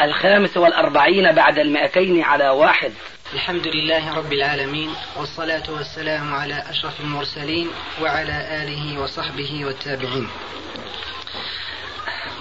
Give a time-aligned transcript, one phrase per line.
[0.00, 2.92] الخامس والأربعين بعد المئتين على واحد.
[3.34, 7.68] الحمد لله رب العالمين والصلاة والسلام على أشرف المرسلين
[8.02, 10.28] وعلى آله وصحبه والتابعين.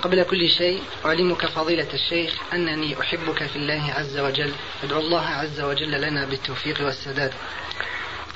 [0.02, 4.52] قبل كل شيء أعلمك فضيلة الشيخ أنني أحبك في الله عز وجل.
[4.83, 7.33] أدعو الله عز وجل لنا بالتوفيق والسداد.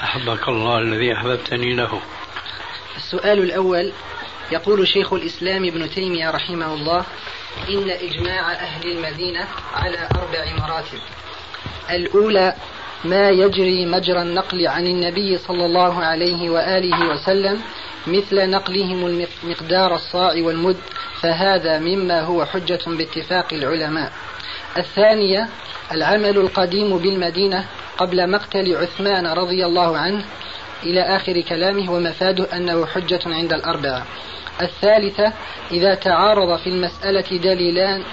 [0.02, 2.02] أحبك الله الذي أحببتني له.
[2.98, 3.92] السؤال الأول
[4.52, 7.06] يقول شيخ الإسلام ابن تيمية رحمه الله
[7.70, 11.00] إن إجماع أهل المدينة على أربع مراتب.
[11.92, 12.54] الأولى
[13.06, 17.62] ما يجري مجرى النقل عن النبي صلى الله عليه وآله وسلم
[18.08, 20.78] مثل نقلهم مقدار الصاع والمد
[21.22, 24.12] فهذا مما هو حجة باتفاق العلماء.
[24.78, 25.50] الثانية
[25.92, 27.66] العمل القديم بالمدينة
[27.98, 30.26] قبل مقتل عثمان رضي الله عنه
[30.84, 34.06] إلى آخر كلامه ومفاده أنه حجة عند الأربعة.
[34.62, 35.34] الثالثة
[35.72, 38.04] إذا تعارض في المسألة دليلان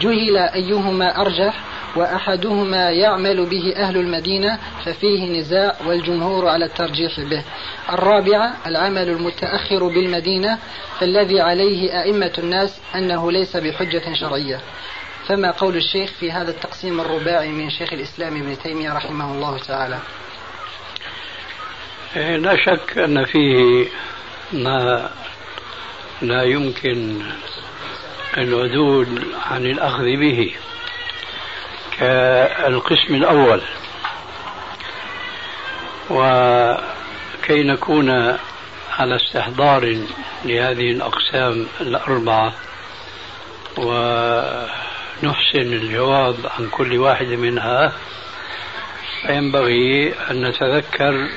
[0.00, 1.60] جهل أيهما أرجح
[1.96, 7.44] وأحدهما يعمل به أهل المدينة ففيه نزاع والجمهور على الترجيح به.
[7.92, 10.58] الرابعة العمل المتأخر بالمدينة
[11.00, 14.60] فالذي عليه أئمة الناس أنه ليس بحجة شرعية.
[15.26, 19.98] فما قول الشيخ في هذا التقسيم الرباعي من شيخ الإسلام ابن تيمية رحمه الله تعالى؟
[22.16, 23.86] إيه، لا شك أن فيه
[24.52, 25.10] ما
[26.22, 27.22] لا يمكن
[28.38, 30.54] العدول عن الأخذ به
[31.98, 33.60] كالقسم الأول.
[36.10, 38.10] وكي نكون
[38.98, 40.04] على استحضار
[40.44, 42.52] لهذه الأقسام الأربعة
[43.78, 47.92] ونحسن الجواب عن كل واحد منها
[49.22, 51.28] فينبغي أن نتذكر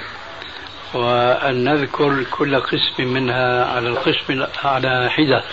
[0.94, 5.44] وأن نذكر كل قسم منها على القسم على حدة.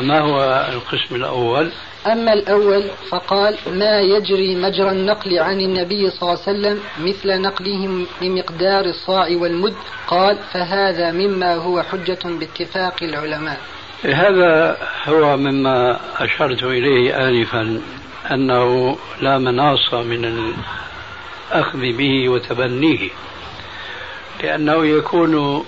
[0.00, 1.72] ما هو القسم الأول؟
[2.06, 8.06] أما الأول فقال ما يجري مجرى النقل عن النبي صلى الله عليه وسلم مثل نقلهم
[8.20, 9.74] بمقدار الصاع والمد.
[10.06, 13.60] قال فهذا مما هو حجة باتفاق العلماء.
[14.04, 17.80] هذا هو مما أشرت إليه آنفا
[18.30, 23.10] أنه لا مناص من الأخذ به وتبنيه.
[24.42, 25.64] لأنه يكون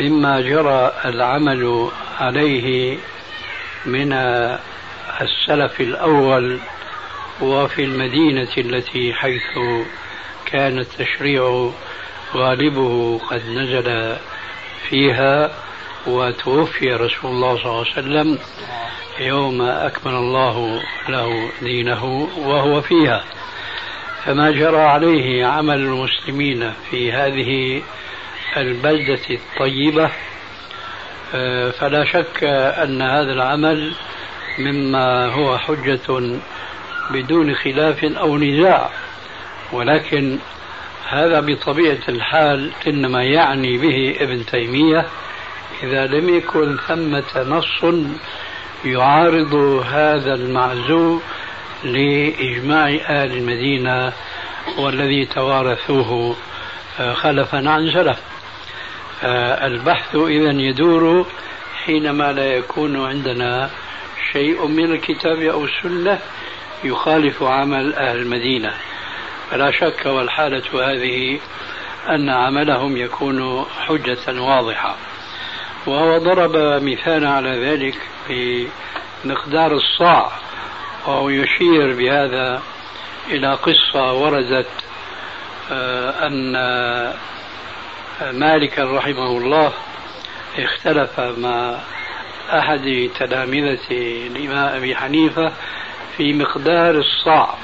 [0.00, 1.90] مما جرى العمل
[2.20, 2.98] عليه
[3.86, 4.12] من
[5.20, 6.58] السلف الأول
[7.40, 9.58] وفي المدينة التي حيث
[10.46, 11.70] كان التشريع
[12.34, 14.16] غالبه قد نزل
[14.88, 15.50] فيها
[16.06, 18.38] وتوفي رسول الله صلى الله عليه وسلم
[19.20, 23.24] يوم أكمل الله له دينه وهو فيها.
[24.28, 27.82] فما جرى عليه عمل المسلمين في هذه
[28.56, 30.10] البلدة الطيبة
[31.34, 32.44] آه، فلا شك
[32.82, 33.92] أن هذا العمل
[34.58, 36.38] مما هو حجة
[37.10, 38.90] بدون خلاف أو نزاع
[39.72, 40.38] ولكن
[41.08, 45.06] هذا بطبيعة الحال إنما يعني به ابن تيمية
[45.82, 47.84] إذا لم يكن ثمة نص
[48.84, 49.54] يعارض
[49.86, 51.20] هذا المعزو
[51.84, 54.12] لإجماع أهل المدينة
[54.78, 56.36] والذي توارثوه
[57.00, 58.18] آه، خلفا عن سلف.
[59.22, 61.26] آه، البحث إذا يدور
[61.84, 63.70] حينما لا يكون عندنا
[64.32, 66.18] شيء من الكتاب أو السنة
[66.84, 68.74] يخالف عمل أهل المدينة.
[69.50, 71.40] فلا شك والحالة هذه
[72.08, 74.96] أن عملهم يكون حجة واضحة.
[75.86, 78.66] وهو ضرب مثالا على ذلك في
[79.24, 80.47] مقدار الصاع.
[81.08, 82.62] وهو يشير بهذا
[83.30, 84.66] إلى قصة وردت
[85.72, 86.52] آه، أن
[88.32, 89.72] مالكا رحمه الله
[90.58, 91.78] اختلف مع
[92.50, 93.90] أحد تلامذة
[94.26, 95.52] الإمام أبي حنيفة
[96.16, 97.54] في مقدار الصاع.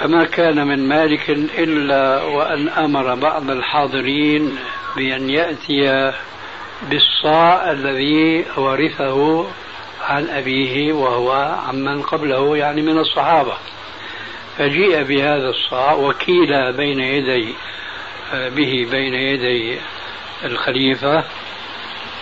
[0.00, 4.58] فما كان من مالك إلا وأن أمر بعض الحاضرين
[4.96, 6.12] بأن يأتي
[6.90, 9.46] بالصاع الذي ورثه
[10.02, 11.32] عن أبيه وهو
[11.68, 13.54] عمن قبله يعني من الصحابة.
[14.58, 17.54] فجيء بهذا الصاع وكيل بين يدي
[18.32, 19.78] به بين يدي
[20.44, 21.24] الخليفة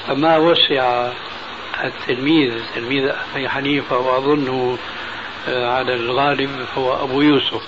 [0.07, 1.13] فما وسع
[1.85, 4.79] التلميذ تلميذ أبي حنيفة وأظنه
[5.49, 7.63] على الغالب هو أبو يوسف.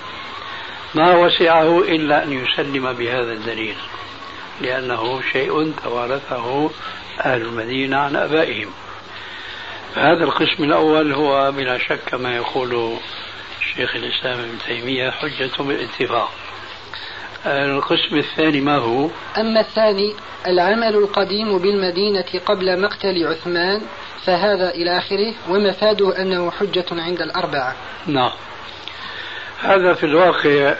[0.95, 3.75] ما وسعه إلا أن يسلم بهذا الدليل
[4.61, 6.69] لأنه شيء توارثه
[7.19, 8.69] أهل المدينة عن آبائهم.
[9.95, 12.97] فهذا القسم الأول هو بلا شك كما يقول
[13.75, 16.31] شيخ الإسلام ابن تيمية حجة بالاتفاق.
[17.45, 20.13] القسم الثاني ما هو؟ أما الثاني
[20.47, 23.81] العمل القديم بالمدينة قبل مقتل عثمان
[24.25, 27.75] فهذا إلى آخره ومفاده أنه حجة عند الأربعة.
[28.07, 28.31] نعم.
[29.61, 30.75] هذا في الواقع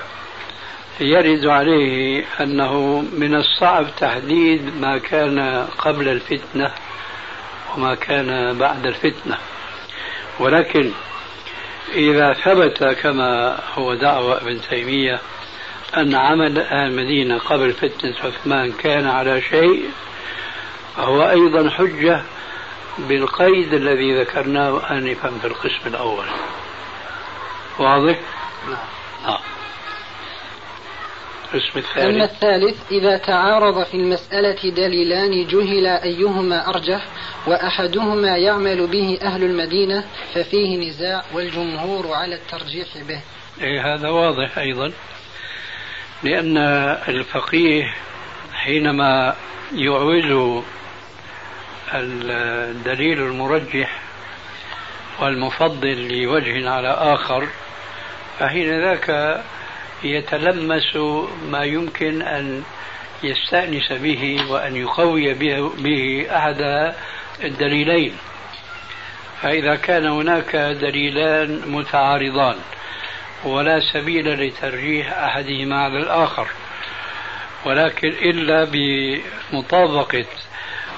[1.00, 6.72] يرد عليه أنه من الصعب تحديد ما كان قبل الفتنة.
[7.78, 9.38] وما كان بعد الفتنة
[10.40, 10.92] ولكن
[11.94, 15.20] إذا ثبت كما هو دعوة ابن تيمية
[15.98, 19.90] أن عمل أهل المدينة قبل فتنة عثمان كان على شيء
[20.96, 22.24] فهو أيضا حجة
[22.98, 26.26] بالقيد الذي ذكرناه آنفا في القسم الأول
[27.80, 28.20] واضح؟
[28.68, 28.78] نعم
[29.26, 29.40] آه.
[31.54, 32.16] القسم الثالث.
[32.16, 37.08] أما الثالث إذا تعارض في المسألة دليلان جهل أيهما أرجح
[37.48, 40.04] وأحدهما يعمل به أهل المدينة
[40.34, 43.22] ففيه نزاع والجمهور على الترجيح به.
[43.62, 44.92] إيه هذا واضح أيضا
[46.24, 46.58] لأن
[47.08, 47.94] الفقيه
[48.54, 49.36] حينما
[49.76, 50.64] يعوز
[51.94, 54.02] الدليل المرجح
[55.20, 57.48] والمفضل لوجه على آخر
[58.40, 59.42] فحين ذاك
[60.04, 60.96] يتلمس
[61.50, 62.64] ما يمكن أن
[63.24, 65.34] يستأنس به وأن يقوي
[65.78, 66.94] به أحد
[67.44, 68.14] الدليلين.
[69.42, 72.56] فإذا كان هناك دليلان متعارضان
[73.44, 76.48] ولا سبيل لترجيح أحدهما على الآخر
[77.66, 80.26] ولكن إلا بمطابقة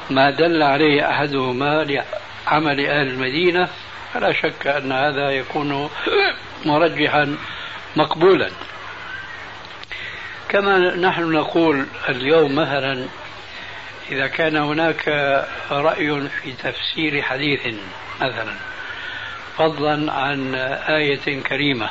[0.09, 3.69] ما دل عليه أحدهما لعمل أهل المدينة
[4.13, 5.89] فلا شك أن هذا يكون
[6.65, 7.37] مرجحا
[7.95, 8.49] مقبولا.
[10.49, 13.07] كما نحن نقول اليوم مثلا
[14.11, 15.07] إذا كان هناك
[15.71, 17.75] رأي في تفسير حديث
[18.21, 18.53] مثلا
[19.57, 20.55] فضلا عن
[20.87, 21.89] آية كريمة.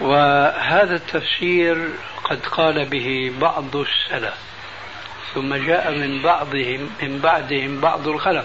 [0.00, 1.90] وهذا التفسير
[2.24, 4.34] قد قال به بعض السلف
[5.34, 8.44] ثم جاء من بعضهم من بعدهم بعض الخلف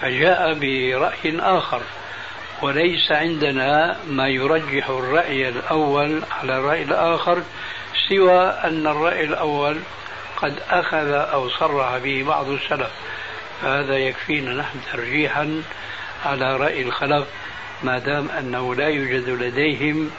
[0.00, 1.82] فجاء برأي آخر.
[2.62, 7.42] وليس عندنا ما يرجح الرأي الأول على الرأي الآخر
[8.08, 9.80] سوى أن الرأي الأول
[10.36, 12.90] قد أخذ أو صرح به بعض السلف.
[13.62, 15.62] فهذا يكفينا نحن ترجيحا
[16.24, 17.26] على رأي الخلف
[17.82, 20.10] ما دام أنه لا يوجد لديهم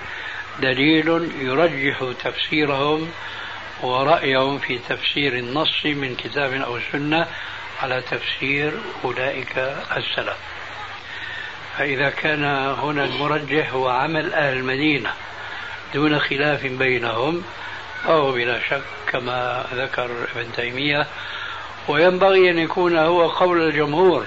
[0.59, 3.11] دليل يرجح تفسيرهم
[3.81, 7.27] ورأيهم في تفسير النص من كتاب أو سنة
[7.81, 8.73] على تفسير
[9.05, 9.57] أولئك
[9.97, 10.37] السلف.
[11.77, 12.43] فإذا كان
[12.83, 15.09] هنا المرجح هو عمل أهل المدينة
[15.93, 17.43] دون خلاف بينهم
[18.03, 18.81] فهو بلا شك
[19.11, 21.07] كما ذكر ابن تيمية
[21.87, 24.25] وينبغي أن يكون هو قول الجمهور.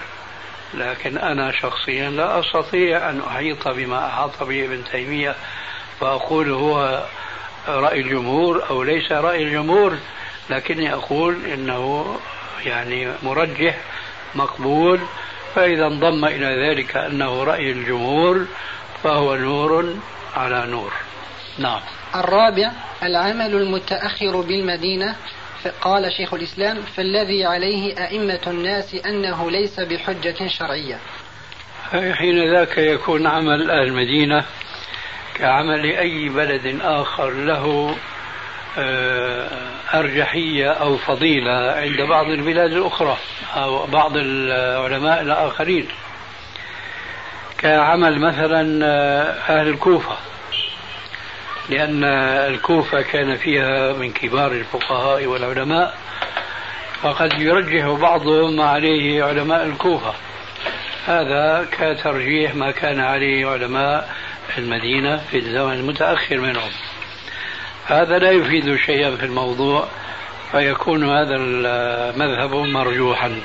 [0.75, 5.35] لكن أنا شخصيا لا أستطيع أن أحيط بما أحاط به ابن تيمية
[6.01, 7.05] فأقول هو
[7.69, 9.97] رأي الجمهور أو ليس رأي الجمهور
[10.51, 12.17] لكني أقول إنه
[12.65, 13.79] يعني مرجح
[14.35, 15.01] مقبول
[15.57, 18.47] فإذا انضم إلى ذلك أنه رأي الجمهور
[19.05, 19.97] فهو نور
[20.35, 20.93] على نور.
[21.59, 21.81] نعم.
[22.15, 25.17] الرابع العمل المتأخر بالمدينة
[25.81, 30.99] قال شيخ الإسلام فالذي عليه أئمة الناس أنه ليس بحجة شرعية.
[31.93, 34.45] حين ذاك يكون عمل أهل المدينة
[35.35, 37.97] كعمل أي بلد آخر له
[39.95, 43.17] أرجحية أو فضيلة عند بعض البلاد الأخرى
[43.57, 45.89] أو بعض العلماء الآخرين.
[47.59, 50.17] كعمل مثلا آه، أهل الكوفة
[51.69, 52.05] لأن
[52.55, 55.95] الكوفة كان فيها من كبار الفقهاء والعلماء
[57.03, 60.15] فقد يرجح بعضهم عليه علماء الكوفة.
[61.07, 64.11] هذا كترجيح ما كان عليه علماء
[64.59, 66.71] المدينة في الزمن المتأخر منهم.
[67.87, 69.89] هذا لا يفيد شيئا في الموضوع
[70.53, 73.41] فيكون هذا المذهب مرجوحا.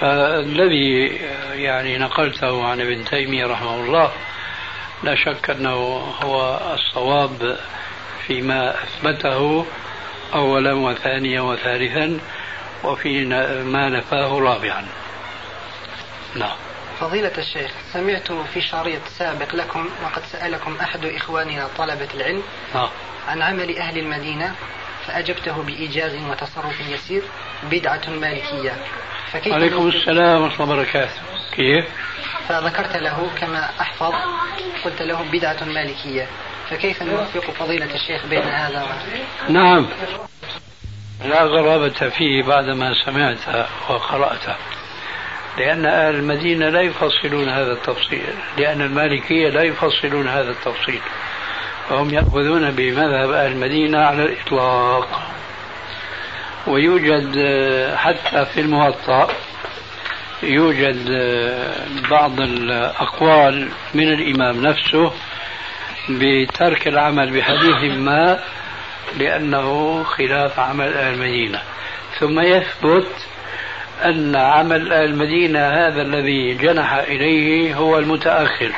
[0.00, 1.06] فالذي
[1.54, 4.12] يعني نقلته عن ابن تيمية رحمه الله
[5.02, 5.74] لا شك أنه
[6.22, 7.58] هو الصواب
[8.26, 9.66] فيما أثبته
[10.34, 12.18] أولا وثانيا وثالثا
[12.84, 13.24] وفي
[13.64, 14.86] ما نفاه رابعا.
[16.36, 16.56] نعم.
[17.00, 22.42] فضيلة الشيخ سمعت في شريط سابق لكم وقد سألكم أحد إخواننا طلبة العلم
[22.74, 22.90] آه.
[23.28, 24.54] عن عمل أهل المدينة
[25.06, 27.22] فأجبته بإيجاز وتصرف يسير
[27.70, 28.76] بدعة مالكية.
[29.32, 31.20] فكيف عليكم السلام ورحمة الله وبركاته.
[31.56, 31.84] كيف؟
[32.48, 34.12] فذكرت له كما أحفظ
[34.84, 36.28] قلت له بدعة مالكية.
[36.70, 39.52] فكيف نوفق فضيلة الشيخ بين هذا؟ و...
[39.52, 39.88] نعم.
[41.24, 44.56] لا غرابة فيه بعدما سمعت وقرأت
[45.58, 51.00] لأن أهل المدينة لا يفصلون هذا التفصيل لأن المالكية لا يفصلون هذا التفصيل.
[51.90, 55.22] وهم يأخذون بمذهب أهل المدينة على الإطلاق.
[56.66, 57.36] ويوجد
[57.96, 59.28] حتى في الموطأ
[60.42, 61.08] يوجد
[62.10, 65.12] بعض الأقوال من الإمام نفسه
[66.08, 68.40] بترك العمل بحديث ما
[69.18, 71.62] لأنه خلاف عمل أهل المدينة.
[72.20, 73.08] ثم يثبت
[74.04, 78.72] أن عمل المدينة هذا الذي جنح إليه هو المتأخر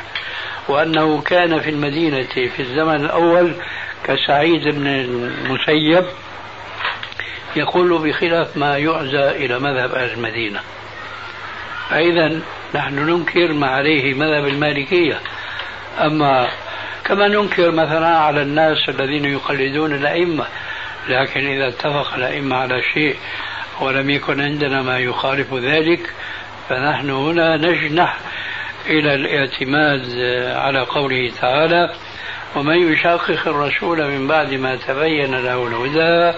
[0.67, 3.53] وأنه كان في المدينة في الزمن الأول
[4.03, 6.05] كسعيد بن المسيب
[7.55, 10.59] يقول بخلاف ما يعزى إلى مذهب أهل المدينة.
[11.89, 12.39] فإذا
[12.75, 15.19] نحن ننكر ما عليه مذهب المالكية
[16.01, 16.47] أما
[17.05, 20.45] كما ننكر مثلا على الناس الذين يقلدون الأئمة
[21.09, 23.15] لكن إذا اتفق الأئمة على شيء
[23.81, 26.13] ولم يكن عندنا ما يخالف ذلك
[26.69, 28.17] فنحن هنا نجنح
[28.85, 30.05] إلى الاعتماد
[30.57, 31.93] على قوله تعالى
[32.55, 36.37] ومن يشاقق الرسول من بعد ما تبين له الهدى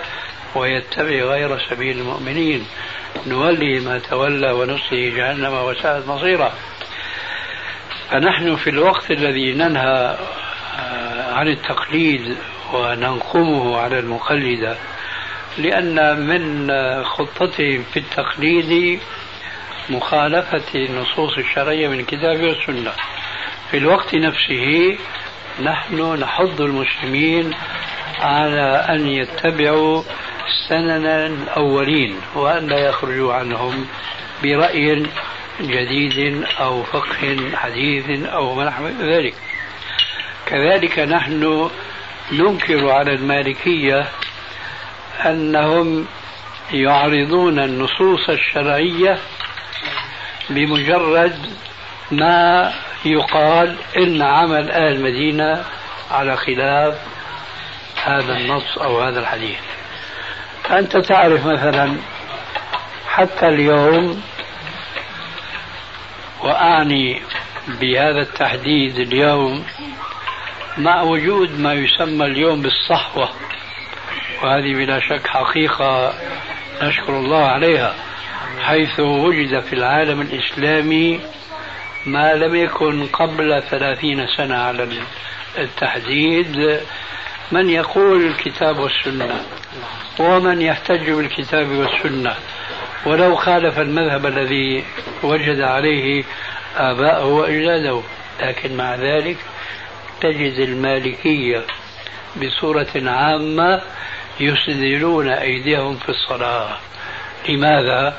[0.56, 2.66] ويتبع غير سبيل المؤمنين
[3.28, 6.54] نولي ما تولى ونصله جهنم وساءت مصيرا.
[8.12, 10.18] فنحن في الوقت الذي ننهى
[11.34, 12.38] عن التقليد
[12.74, 14.78] وننقمه على المقلدة
[15.58, 16.72] لأن من
[17.04, 19.00] خطتهم في التقليد
[19.90, 22.92] مخالفة النصوص الشرعية من الكتاب والسنة.
[23.72, 24.98] في الوقت نفسه
[25.64, 27.54] نحن نحض المسلمين
[28.20, 30.04] على أن يتبعوا
[30.70, 33.86] سنن الأولين وأن لا يخرجوا عنهم
[34.44, 35.04] برأي
[35.62, 39.34] جديد أو فقه حديث أو ما نحو ذلك.
[40.46, 41.70] كذلك نحن
[42.32, 44.08] ننكر على المالكية
[45.26, 46.08] أنهم
[46.72, 49.20] يعرضون النصوص الشرعية
[50.50, 51.36] بمجرد
[52.12, 52.74] ما
[53.06, 55.64] يقال إن عمل أهل المدينة
[56.12, 56.98] على خلاف
[58.04, 59.60] هذا النص أو هذا الحديث.
[60.72, 61.96] أنت تعرف مثلا
[63.08, 64.24] حتى اليوم
[66.44, 67.22] وأعني
[67.68, 69.66] بهذا التحديد اليوم
[70.78, 73.30] مع وجود ما يسمى اليوم بالصحوة
[74.44, 76.14] وهذه بلا شك حقيقة
[76.82, 77.96] نشكر الله عليها
[78.62, 81.20] حيث وجد في العالم الإسلامي
[82.06, 84.88] ما لم يكن قبل ثلاثين سنة على
[85.58, 86.80] التحديد
[87.52, 89.42] من يقول الكتاب والسنة
[90.20, 92.36] ومن يحتج بالكتاب والسنة.
[93.06, 94.84] ولو خالف المذهب الذي
[95.24, 96.24] وجد عليه
[96.78, 98.02] آباءه وأجداده
[98.42, 99.38] لكن مع ذلك
[100.22, 101.62] تجد المالكية
[102.42, 103.82] بصورة عامة
[104.40, 106.78] يسدلون أيديهم في الصلاة.
[107.50, 108.18] لماذا؟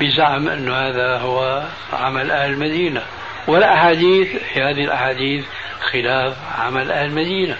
[0.00, 3.02] بزعم أن هذا هو عمل أهل المدينة.
[3.46, 5.44] والأحاديث هذه الأحاديث
[5.92, 7.56] خلاف عمل أهل المدينة.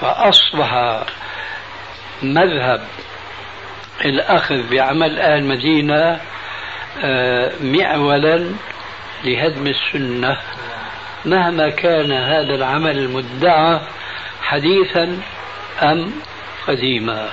[0.00, 1.02] فأصبح
[2.22, 2.82] مذهب
[4.04, 6.20] الأخذ بعمل أهل المدينة
[7.04, 8.50] آه، معولا
[9.24, 10.36] لهدم السنة.
[11.24, 13.80] مهما كان هذا العمل المدعى
[14.42, 15.20] حديثا
[15.82, 16.12] أم
[16.66, 17.32] قديما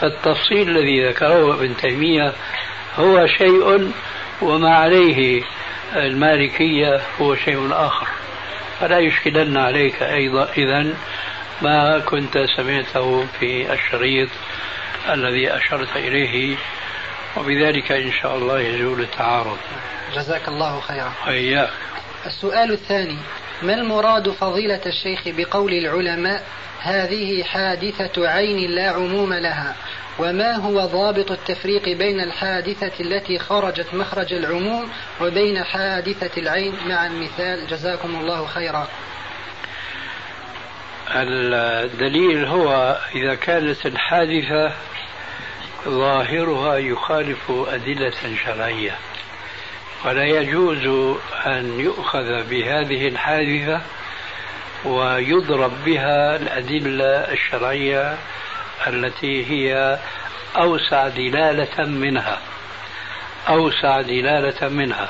[0.00, 2.32] فالتفصيل الذي ذكره ابن تيمية
[2.98, 3.92] هو شيء
[4.42, 5.42] وما عليه
[5.96, 8.06] المالكية هو شيء آخر.
[8.80, 10.94] فلا يشكلن عليك أيضا إذا
[11.62, 14.28] ما كنت سمعته في الشريط
[15.12, 16.56] الذي أشرت إليه
[17.36, 19.58] وبذلك إن شاء الله يزول التعارض.
[20.16, 21.12] جزاك الله خيرا.
[21.26, 21.70] وإياك.
[22.26, 23.18] السؤال الثاني.
[23.62, 26.44] ما المراد فضيلة الشيخ بقول العلماء
[26.80, 29.76] هذه حادثة عين لا عموم لها؟
[30.18, 34.88] وما هو ضابط التفريق بين الحادثة التي خرجت مخرج العموم
[35.20, 38.88] وبين حادثة العين؟ مع المثال جزاكم الله خيرا.
[41.10, 44.72] الدليل هو إذا كانت الحادثة
[45.88, 48.98] ظاهرها يخالف أدلة شرعية.
[50.04, 53.80] ولا يجوز أن يؤخذ بهذه الحادثة
[54.84, 58.18] ويضرب بها الأدلة الشرعية
[58.86, 59.98] التي هي
[60.56, 62.38] أوسع دلالة منها.
[63.48, 65.08] أوسع دلالة منها.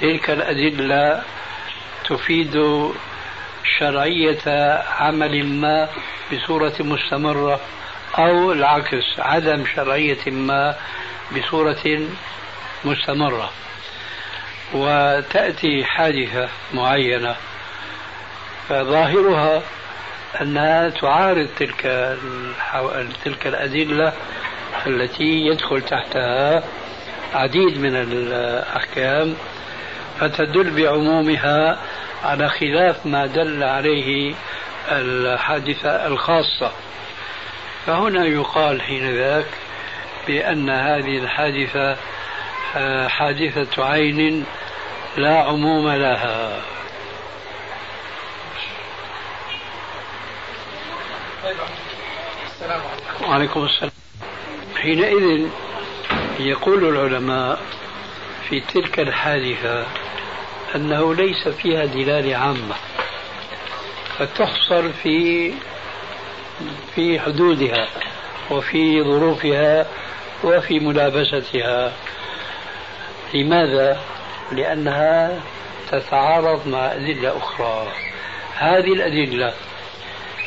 [0.00, 1.22] تلك الأدلة
[2.08, 2.62] تفيد
[3.78, 5.88] شرعية عمل ما
[6.32, 7.60] بصورة مستمرة
[8.18, 10.76] أو العكس عدم شرعية ما
[11.36, 12.08] بصورة
[12.84, 13.50] مستمرة.
[14.74, 17.36] وتأتي حادثة معينة
[18.68, 19.62] فظاهرها
[20.40, 22.16] أنها تعارض تلك
[23.24, 24.12] تلك الأدلة
[24.86, 26.62] التي يدخل تحتها
[27.34, 29.34] عديد من الأحكام
[30.20, 31.78] فتدل بعمومها
[32.24, 34.34] على خلاف ما دل عليه
[34.88, 36.72] الحادثة الخاصة.
[37.86, 39.46] فهنا يقال حين ذاك
[40.26, 41.96] بأن هذه الحادثة
[42.76, 44.46] آه، حادثة عين
[45.16, 46.60] لا عموم لها.
[53.28, 53.92] وعليكم السلام.
[54.76, 55.48] حينئذ
[56.40, 57.62] يقول العلماء
[58.48, 59.86] في تلك الحادثة
[60.74, 62.74] أنه ليس فيها دلالة عامة
[64.18, 65.52] فتحصر في
[66.94, 67.88] في حدودها
[68.50, 69.86] وفي ظروفها
[70.44, 71.92] وفي ملابستها.
[73.34, 74.13] لماذا؟
[74.52, 75.40] لأنها
[75.90, 77.92] تتعارض مع أدلة أخرى.
[78.56, 79.54] هذه الأدلة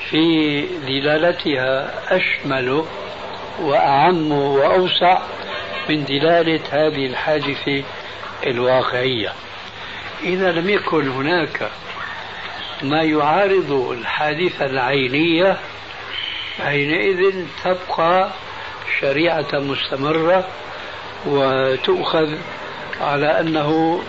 [0.09, 2.85] في دلالتها أشمل
[3.61, 5.21] وأعم وأوسع
[5.89, 7.83] من دلالة هذه الحادثة
[8.47, 9.33] الواقعية.
[10.23, 11.69] إذا لم يكن هناك
[12.83, 15.57] ما يعارض الحادثة العينية
[16.63, 18.29] حينئذ تبقى
[18.99, 20.47] شريعة مستمرة
[21.25, 22.37] وتؤخذ
[23.01, 24.01] على أنه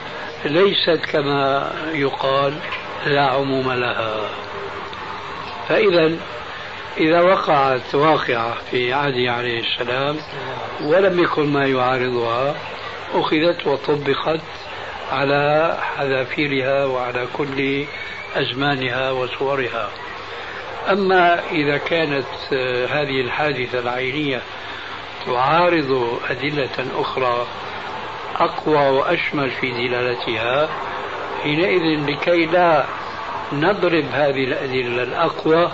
[0.44, 2.54] ليست كما يقال
[3.06, 4.30] لا عموم لها.
[5.68, 6.16] فإذا
[6.96, 10.16] إذا وقعت واقعة في عهده عليه السلام
[10.82, 12.54] ولم يكن ما يعارضها
[13.14, 14.40] أخذت وطبقت
[15.12, 17.84] على حذافيرها وعلى كل
[18.36, 19.90] أزمانها وصورها.
[20.90, 22.26] أما إذا كانت
[22.90, 24.42] هذه الحادثة العينية
[25.26, 27.46] تعارض أدلة أخرى
[28.40, 30.68] أقوى وأشمل في دلالتها
[31.42, 32.84] حينئذ لكي لا
[33.52, 35.72] نضرب هذه الأدلة الأقوى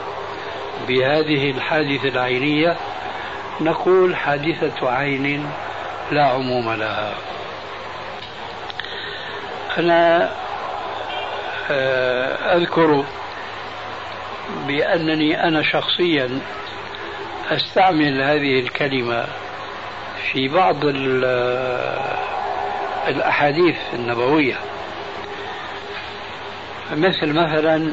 [0.89, 2.77] بهذه الحادثة العينية
[3.61, 5.51] نقول حادثة عين
[6.11, 7.15] لا عموم لها.
[9.79, 10.31] أنا
[11.71, 13.05] آه، أذكر
[14.67, 16.41] بأنني أنا شخصيا
[17.51, 19.27] أستعمل هذه الكلمة
[20.33, 20.85] في بعض
[23.09, 24.57] الأحاديث النبوية.
[26.93, 27.93] مثل مثلا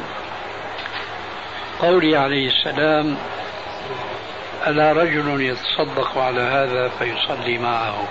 [1.80, 3.18] قولي عليه السلام
[4.68, 8.08] ألا رجل يتصدق على هذا فيصلي معه؟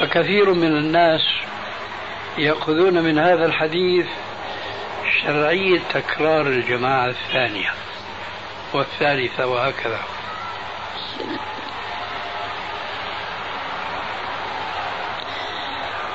[0.00, 1.20] فكثير من الناس
[2.38, 4.06] يأخذون من هذا الحديث
[5.22, 7.70] شرعية تكرار الجماعة الثانية
[8.72, 10.15] والثالثة وهكذا.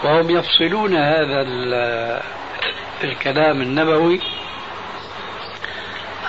[0.04, 1.42] وهم يفصلون هذا
[3.04, 4.20] الكلام النبوي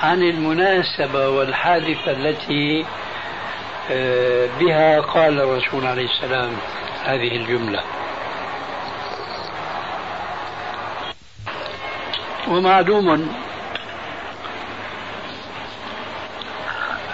[0.02, 2.84] عن المناسبة والحادثة التي
[3.90, 6.52] آه، بها قال الرسول عليه السلام
[7.04, 7.82] هذه الجملة.
[12.48, 13.28] ومعلوم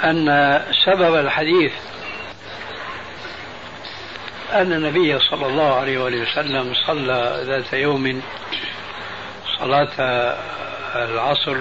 [0.05, 1.73] أن سبب الحديث
[4.53, 8.23] أن النبي صلى الله عليه وسلم صلى ذات يوم
[9.59, 9.89] صلاة
[10.95, 11.57] العصر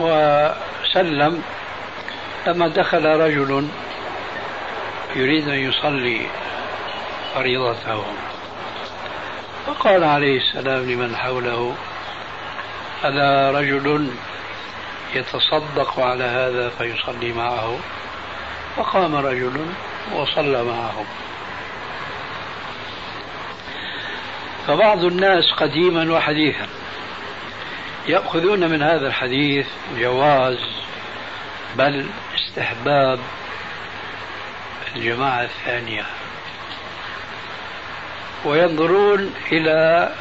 [0.00, 1.42] وسلم
[2.46, 3.68] لما دخل رجل
[5.16, 6.26] يريد أن يصلي
[7.34, 8.04] فريضته.
[9.66, 11.74] فقال عليه السلام لمن حوله
[13.04, 14.10] ألا رجل
[15.14, 17.78] يتصدق على هذا فيصلي معه؟
[18.76, 19.66] فقام رجل
[20.14, 21.06] وصلى معهم.
[24.66, 26.66] فبعض الناس قديما وحديثا
[28.08, 29.66] يأخذون من هذا الحديث
[29.98, 30.58] جواز
[31.76, 33.18] بل استحباب
[34.96, 36.04] الجماعة الثانية.
[38.44, 40.12] وينظرون إلى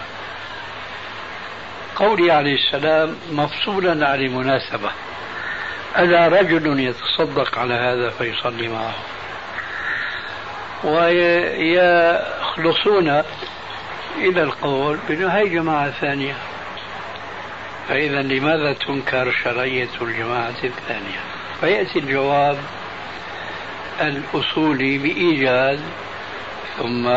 [1.95, 4.91] قوله عليه السلام مفصولا عن المناسبة.
[5.97, 8.93] ألا رجل يتصدق على هذا فيصلي معه.
[11.63, 12.03] ويخلصون
[14.17, 16.35] إلى القول بأنه هي جماعة ثانية.
[17.89, 21.19] فإذا لماذا تنكر شرعية الجماعة الثانية؟
[21.61, 22.57] فيأتي الجواب
[24.01, 25.79] الأصولي بإيجاد
[26.77, 27.07] ثم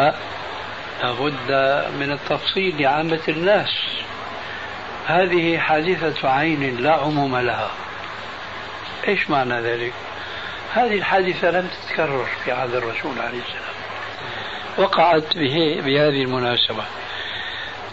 [1.02, 1.50] لابد
[2.00, 3.70] من التفصيل لعامة الناس.
[5.06, 7.70] هذه حادثة عين لا عموم لها.
[9.08, 9.92] إيش معنى ذلك؟
[10.74, 13.74] هذه الحادثة لم تتكرر في عهد الرسول عليه السلام.
[14.78, 16.84] وقعت به بهذه المناسبة.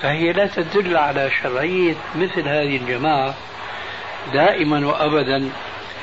[0.02, 3.34] فهي لا تدل على شرعية مثل هذه الجماعة
[4.34, 5.50] دائما وأبدا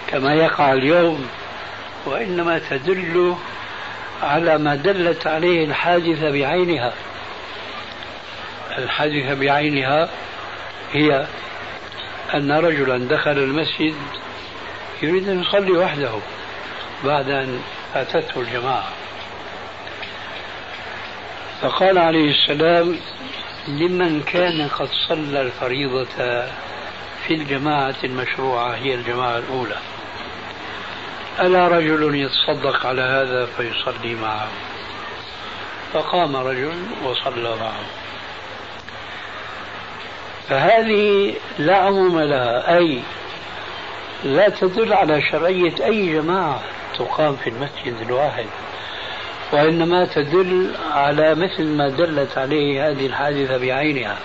[0.08, 1.28] كما يقع اليوم
[2.06, 3.36] وإنما تدل
[4.22, 6.92] على ما دلت عليه الحادثة بعينها.
[8.78, 10.08] الحادثة بعينها
[10.92, 11.26] هي
[12.34, 13.94] أن رجلا دخل المسجد
[15.02, 16.10] يريد أن يصلي وحده
[17.04, 17.60] بعد أن
[17.94, 18.88] أتته الجماعة.
[21.62, 22.98] فقال عليه السلام
[23.68, 26.44] لمن كان قد صلى الفريضة
[27.26, 29.76] في الجماعة المشروعة هي الجماعة الأولى.
[31.40, 34.48] ألا رجل يتصدق على هذا فيصلي معه؟
[35.92, 37.84] فقام رجل وصلى معه.
[40.48, 43.02] فهذه لا عموم لها أي
[44.24, 46.60] لا تدل على شرعية أي جماعة
[46.98, 48.46] تقام في المسجد الواحد
[49.52, 54.18] وإنما تدل على مثل ما دلت عليه هذه الحادثة بعينها.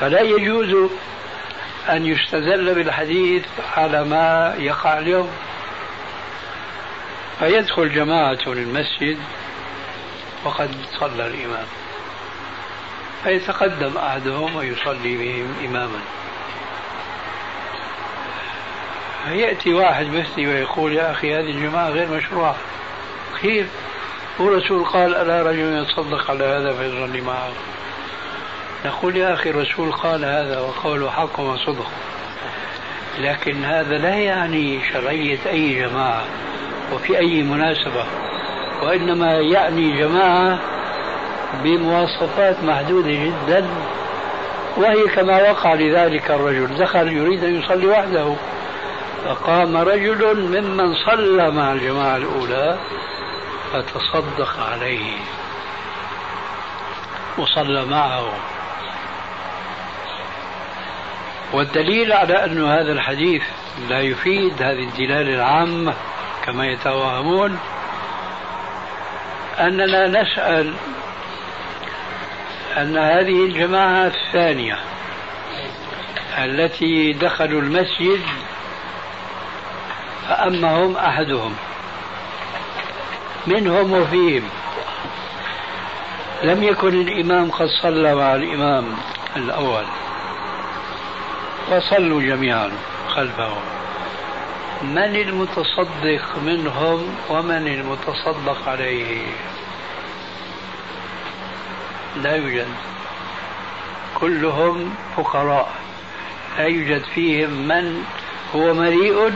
[0.00, 0.90] فلا يجوز
[1.88, 3.44] أن يستدل بالحديث
[3.76, 5.30] على ما يقع اليوم.
[7.38, 9.18] فيدخل جماعة للمسجد
[10.44, 11.66] وقد صلى الإمام
[13.24, 16.00] فيتقدم أحدهم ويصلي بهم إماما.
[19.24, 22.56] فيأتي واحد مثلي ويقول يا أخي هذه الجماعة غير مشروعة.
[23.40, 23.66] كيف؟
[24.38, 27.48] والرسول قال ألا رجل يتصدق على هذا فيصلي معه
[28.86, 31.90] نقول يا أخي الرسول قال هذا وقوله حق وصدق.
[33.20, 36.24] لكن هذا لا يعني شرعية أي جماعة
[36.92, 38.04] وفي أي مناسبة
[38.82, 40.58] وإنما يعني جماعة
[41.64, 43.66] بمواصفات محدودة جدا
[44.76, 46.76] وهي كما وقع لذلك الرجل.
[46.78, 48.34] دخل يريد أن يصلي وحده.
[49.24, 52.78] فقام رجل ممن صلى مع الجماعة الأولى
[53.72, 55.16] فتصدق عليه
[57.38, 58.32] وصلى معه.
[61.52, 63.42] والدليل على أن هذا الحديث
[63.88, 65.94] لا يفيد هذه الدلالة العامة
[66.44, 67.58] كما يتوهمون
[69.60, 70.74] أننا نسأل
[72.76, 74.78] أن هذه الجماعة الثانية
[76.38, 78.20] التي دخلوا المسجد
[80.28, 81.54] فأمهم أحدهم.
[83.46, 84.42] منهم وفيهم
[86.42, 88.84] لم يكن الإمام قد صلى مع الإمام
[89.36, 89.84] الأول.
[91.70, 92.70] وصلوا جميعا
[93.08, 93.54] خلفه.
[94.82, 99.22] من المتصدق منهم ومن المتصدق عليه؟
[102.16, 102.68] لا يوجد.
[104.20, 105.72] كلهم فقراء.
[106.58, 108.04] لا يوجد فيهم من
[108.54, 109.32] هو مليء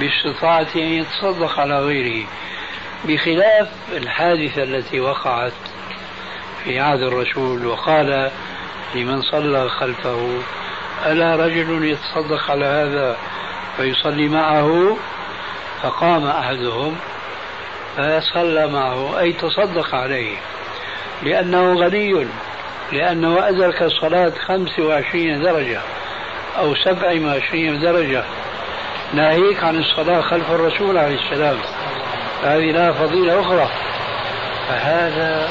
[0.00, 2.26] باستطاعة أن يتصدق على غيره
[3.04, 5.52] بخلاف الحادثة التي وقعت
[6.64, 8.30] في عهد الرسول وقال
[8.94, 10.40] لمن صلى خلفه
[11.06, 13.16] ألا رجل يتصدق على هذا
[13.76, 14.96] فيصلي معه؟
[15.82, 16.96] فقام أحدهم
[17.96, 20.36] فصلى معه أي تصدق عليه.
[21.22, 22.26] لأنه غني
[22.92, 25.80] لأنه أدرك الصلاة 25 درجة
[26.58, 28.24] أو 27 درجة.
[29.14, 31.56] ناهيك عن الصلاة خلف الرسول عليه السلام.
[32.42, 33.68] هذه لها فضيلة أخرى.
[34.68, 35.48] فهذا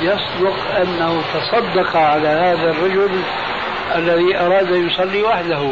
[0.00, 3.22] يصدق أنه تصدق على هذا الرجل
[3.94, 5.70] الذي أراد يصلي وحده.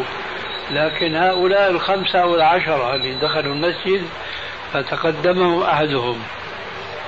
[0.71, 4.03] لكن هؤلاء الخمسة أو العشرة اللي دخلوا المسجد
[4.73, 6.19] فتقدمهم أحدهم.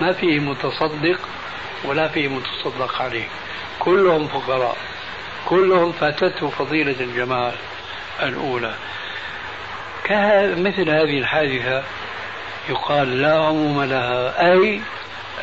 [0.01, 1.19] ما فيه متصدق
[1.85, 3.27] ولا فيه متصدق عليه.
[3.79, 4.77] كلهم فقراء.
[5.45, 7.53] كلهم فاتته فضيلة الجماعة
[8.23, 8.73] الأولى.
[10.55, 11.83] مثل هذه الحادثة
[12.69, 14.81] يقال لا عموم لها أي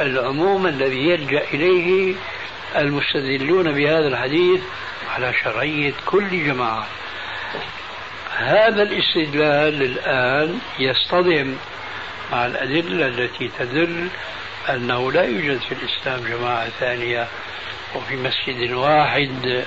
[0.01, 2.15] العموم الذي يلجأ إليه
[2.77, 4.61] المستدلون بهذا الحديث
[5.15, 6.87] على شرعية كل جماعة.
[8.37, 11.57] هذا الاستدلال الآن يصطدم
[12.33, 14.09] مع الأدلة التي تدل
[14.71, 17.27] أنه لا يوجد في الإسلام جماعة ثانية
[17.95, 19.65] وفي مسجد واحد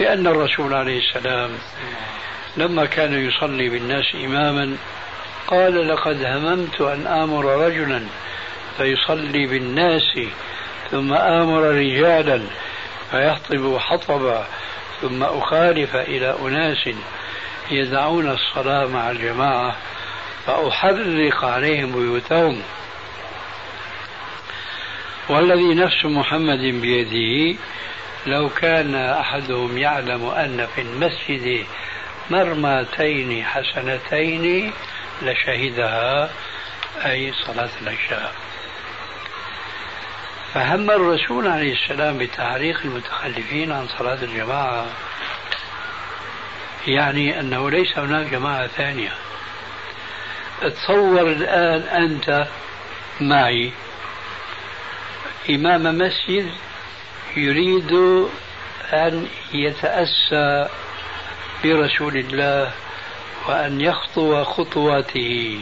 [0.00, 1.50] لأن الرسول عليه السلام
[2.56, 4.76] لما كان يصلي بالناس إماما
[5.46, 8.02] قال لقد هممت أن آمر رجلا
[8.76, 10.18] فيصلي بالناس
[10.90, 12.42] ثم آمر رجالا
[13.10, 14.46] فيحطب حطبا
[15.02, 16.88] ثم أخالف إلى أناس
[17.70, 19.76] يدعون الصلاة مع الجماعة
[20.46, 22.62] فأحرق عليهم بيوتهم.
[25.28, 27.58] والذي نفس محمد بيده
[28.26, 31.66] لو كان أحدهم يعلم أن في المسجد
[32.30, 34.72] مرمتين حسنتين
[35.22, 36.30] لشهدها
[37.06, 38.34] أي صلاة العشاء.
[40.54, 44.86] فهم الرسول عليه السلام بتعريق المتخلفين عن صلاة الجماعة
[46.86, 49.12] يعني أنه ليس هناك جماعة ثانية.
[50.60, 52.46] تصور الآن أنت
[53.20, 53.72] معي.
[55.50, 56.50] إمام مسجد
[57.36, 57.92] يريد
[58.92, 60.68] أن يتأسى
[61.64, 62.72] برسول الله
[63.48, 65.60] وأن يخطو خطواته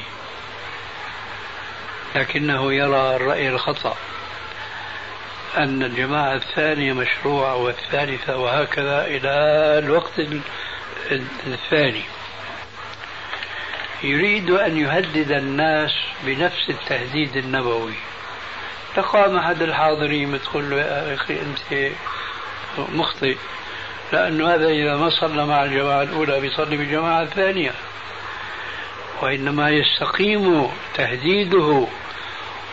[2.15, 3.97] لكنه يرى الرأي الخطأ
[5.57, 9.31] أن الجماعة الثانية مشروعة والثالثة وهكذا إلى
[9.85, 10.21] الوقت
[11.47, 12.03] الثاني.
[14.03, 15.91] يريد أن يهدد الناس
[16.25, 17.95] بنفس التهديد النبوي.
[18.95, 21.93] فقام أحد الحاضرين يدخل له يا أخي أنت
[22.79, 23.37] مخطئ.
[24.15, 27.73] لأنه هذا إذا ما صلى مع الجماعة الأولى بيصلي بالجماعة الثانية.
[29.23, 31.87] وإنما يستقيم تهديده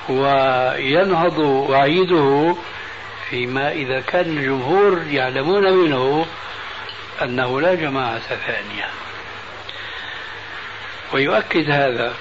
[0.10, 2.56] وينهض وعيده
[3.30, 6.26] فيما إذا كان الجمهور يعلمون منه
[7.22, 8.88] أنه لا جماعة ثانية.
[11.14, 12.14] ويؤكد هذا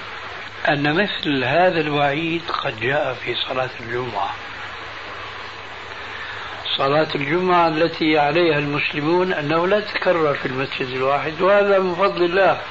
[0.69, 4.35] أن مثل هذا الوعيد قد جاء في صلاة الجمعة.
[6.77, 12.61] صلاة الجمعة التي عليها المسلمون أنه لا تتكرر في المسجد الواحد وهذا من فضل الله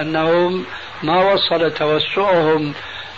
[0.00, 0.64] أنهم
[1.02, 2.74] ما وصل توسعهم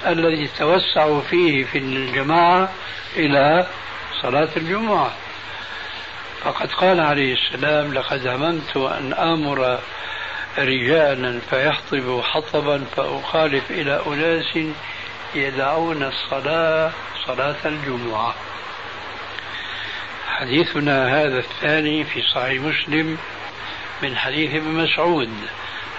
[0.06, 2.72] الذي توسعوا فيه في الجماعة
[3.16, 3.66] إلى
[4.22, 5.12] صلاة الجمعة.
[6.40, 9.78] فقد قال عليه السلام لقد هممت أن آمر
[10.58, 14.58] رجالا فيحطب حطبا فأخالف إلى أناس
[15.34, 16.90] يدعون الصلاة
[17.26, 18.34] صلاة الجمعة.
[20.38, 23.18] حديثنا هذا الثاني في صحيح مسلم
[24.02, 25.30] من حديث ابن مسعود.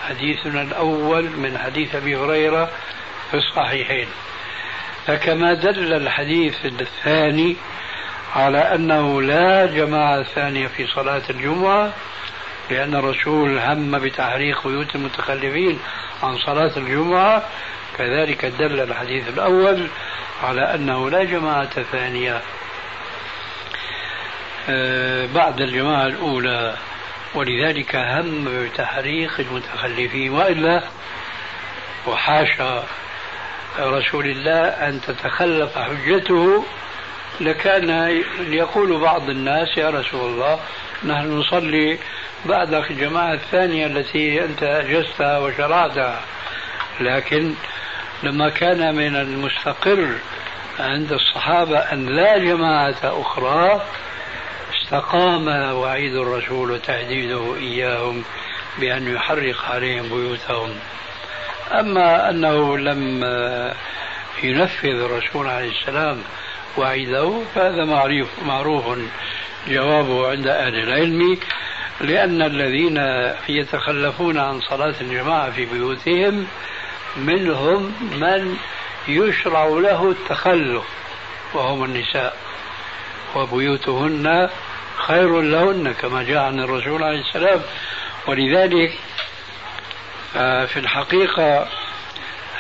[0.08, 2.70] حديثنا الأول من حديث أبي هريرة
[3.32, 4.08] في الصحيحين.
[5.08, 7.56] فكما دل الحديث الثاني
[8.36, 11.94] على أنه لا جماعة ثانية في صلاة الجمعة
[12.72, 15.80] لأن الرسول هم بتحريق بيوت المتخلفين
[16.24, 17.44] عن صلاة الجمعة.
[17.98, 19.88] كذلك دل الحديث الأول
[20.44, 22.42] على أنه لا جماعة ثانية
[25.36, 26.76] بعد الجماعة الأولى
[27.36, 30.84] ولذلك هم بتحريق المتخلفين وإلا
[32.08, 32.84] وحاشا
[33.80, 36.66] رسول الله أن تتخلف حجته.
[37.42, 37.90] لكان
[38.40, 40.60] يقول بعض الناس يا رسول الله
[41.04, 41.98] نحن نصلي
[42.46, 46.22] بعدك الجماعة الثانية التي أنت أجزتها وشرعتها
[47.00, 47.54] لكن
[48.24, 50.08] لما كان من المستقر
[50.80, 53.82] عند الصحابة أن لا جماعة أخرى
[54.86, 58.24] استقام وعيد الرسول وتهديده إياهم
[58.80, 60.76] بأن يحرق عليهم بيوتهم.
[61.72, 63.24] أما أنه لم
[64.44, 66.22] ينفذ الرسول عليه السلام
[66.78, 68.84] وعيده فهذا معروف معروف
[69.68, 71.38] جوابه عند أهل العلم
[72.02, 72.98] لأن الذين
[73.50, 76.48] يتخلفون عن صلاة الجماعة في بيوتهم
[77.18, 78.58] منهم من
[79.08, 80.84] يشرع له التخلف
[81.54, 82.38] وهم النساء
[83.36, 84.50] وبيوتهن
[84.96, 87.62] خير لهن كما جاء عن الرسول عليه السلام.
[88.28, 88.94] ولذلك
[90.38, 91.68] آه، في الحقيقة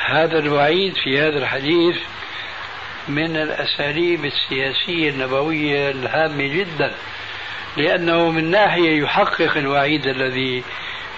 [0.06, 1.95] هذا الوعيد في هذا الحديث
[3.08, 6.95] من الأساليب السياسية النبوية الهامة جدا
[7.78, 10.63] لأنه من ناحية يحقق الوعيد الذي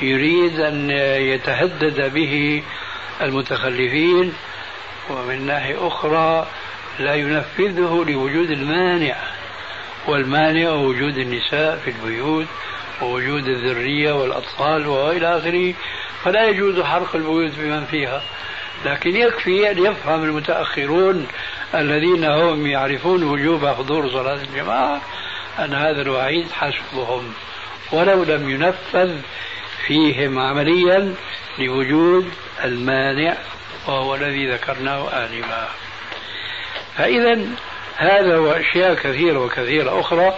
[0.01, 0.89] يريد أن
[1.21, 2.63] يتهدد به
[3.21, 4.34] المتخلفين
[5.10, 6.47] ومن ناحية أخرى
[6.99, 9.15] لا ينفذه لوجود المانع.
[10.08, 12.48] والمانع وجود النساء في البيوت
[13.02, 15.74] ووجود الذرية والأطفال وإلى آخره
[16.24, 18.22] فلا يجوز حرق البيوت بمن فيها.
[18.86, 21.28] لكن يكفي أن يفهم المتأخرون
[21.76, 25.02] الذين هم يعرفون وجوب حضور صلاة الجماعة
[25.60, 27.34] أن هذا الوعيد حسبهم
[27.91, 29.15] ولو لم ينفذ
[29.88, 31.15] فيهم عمليا
[31.60, 32.32] لوجود
[32.63, 33.38] المانع
[33.88, 35.70] وهو الذي ذكرناه آنفا.
[36.98, 37.39] فإذا
[37.97, 40.36] هذا وأشياء كثيرة وكثيرة أخرى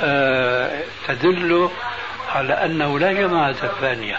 [0.00, 1.70] آه تدل
[2.28, 4.18] على أنه لا جماعة ثانية.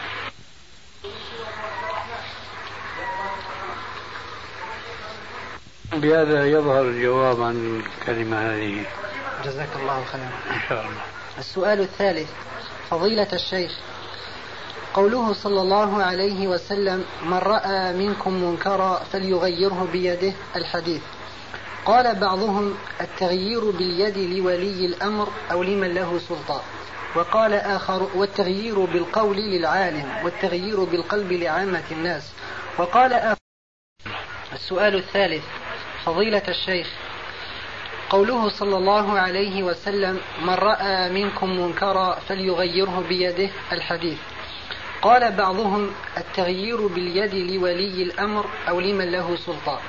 [5.93, 8.85] بهذا يظهر الجواب عن الكلمة هذه.
[9.45, 10.31] جزاك الله خيرا.
[10.55, 11.01] إن شاء الله.
[11.37, 12.29] السؤال الثالث
[12.89, 13.71] فضيلة الشيخ
[14.93, 21.01] قوله صلى الله عليه وسلم من رأى منكم منكرا فليغيره بيده الحديث.
[21.87, 26.61] قال بعضهم التغيير باليد لولي الأمر أو لمن له سلطان.
[27.15, 32.33] وقال آخر والتغيير بالقول للعالم والتغيير بالقلب لعامة الناس.
[32.77, 33.35] وقال
[34.53, 35.43] السؤال الثالث
[36.05, 36.87] فضيلة الشيخ
[38.09, 44.17] قوله صلى الله عليه وسلم من رأى منكم منكرا فليغيره بيده الحديث.
[45.01, 49.79] قال بعضهم التغيير باليد لولي الأمر أو لمن له سلطان.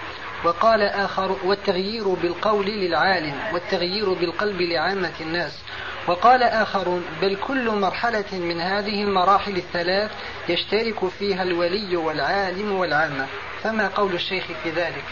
[0.44, 5.58] وقال آخر والتغيير بالقول للعالم والتغيير بالقلب لعامة الناس.
[6.06, 10.10] وقال آخرون بل كل مرحلة من هذه المراحل الثلاث
[10.48, 13.26] يشترك فيها الولي والعالم والعامة.
[13.62, 15.04] فما قول الشيخ في ذلك؟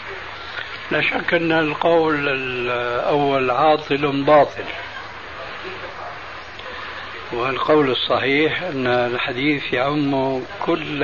[0.91, 4.65] لا شك أن القول الأول عاطل باطل.
[7.33, 11.03] والقول الصحيح أن الحديث يعم كل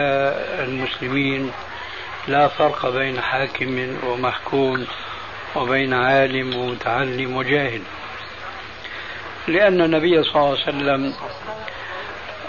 [0.60, 1.52] المسلمين
[2.28, 4.86] لا فرق بين حاكم ومحكوم
[5.56, 7.82] وبين عالم ومتعلم وجاهل.
[9.48, 11.14] لأن النبي صلى الله عليه وسلم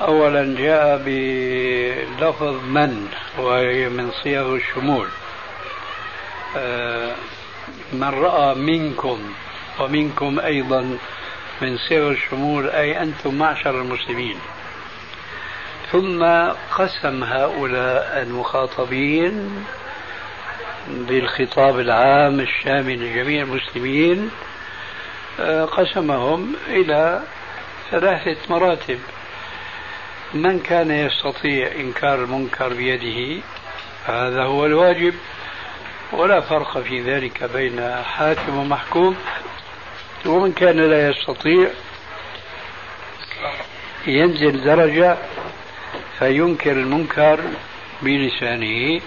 [0.00, 3.08] أولا جاء بلفظ من
[3.38, 5.08] وهي من صيغ الشمول.
[6.56, 7.14] آه،
[7.92, 9.34] من رأى منكم
[9.80, 10.98] ومنكم أيضا
[11.62, 14.38] من صيغ الشمول أي أنتم معشر المسلمين.
[15.94, 16.24] ثم
[16.78, 19.64] قسم هؤلاء المخاطبين
[20.88, 24.30] بالخطاب العام الشامل لجميع المسلمين
[25.40, 27.22] آه، قسمهم إلى
[27.90, 28.98] ثلاثة مراتب.
[30.34, 33.42] من كان يستطيع إنكار المنكر بيده؟
[34.06, 35.14] هذا هو الواجب.
[36.12, 39.16] ولا فرق في ذلك بين حاكم ومحكوم.
[40.26, 41.68] ومن كان لا يستطيع
[44.06, 45.16] ينزل درجة
[46.18, 47.40] فينكر المنكر
[48.02, 49.00] بلسانه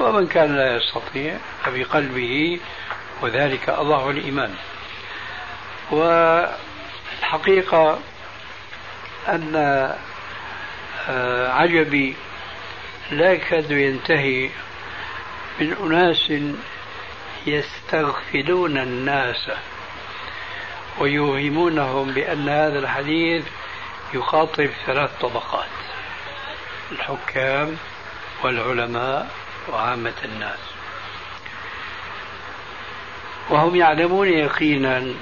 [0.00, 2.60] ومن كان لا يستطيع فبقلبه
[3.22, 4.54] وذلك الله الإيمان.
[5.90, 6.58] والحقيقة
[9.28, 9.56] أن
[11.08, 12.16] آه، عجبي
[13.10, 14.50] لا يكاد ينتهي
[15.60, 16.32] من أناس
[17.46, 19.50] يستغفلون الناس
[20.98, 23.44] ويوهمونهم بأن هذا الحديث
[24.14, 25.75] يخاطب ثلاث طبقات.
[26.92, 27.76] الحكام
[28.42, 29.30] والعلماء
[29.68, 30.58] وعامة الناس.
[33.50, 35.14] وهم يعلمون يقينا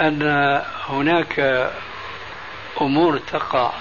[0.00, 0.22] أن
[0.88, 1.70] هناك
[2.80, 3.72] أمور تقع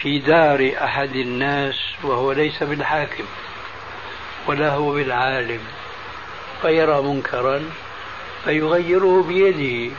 [0.00, 3.24] في دار أحد الناس وهو ليس بالحاكم
[4.46, 5.60] ولا هو بالعالم
[6.62, 7.62] فيرى منكرا
[8.44, 9.94] فيغيره بيده.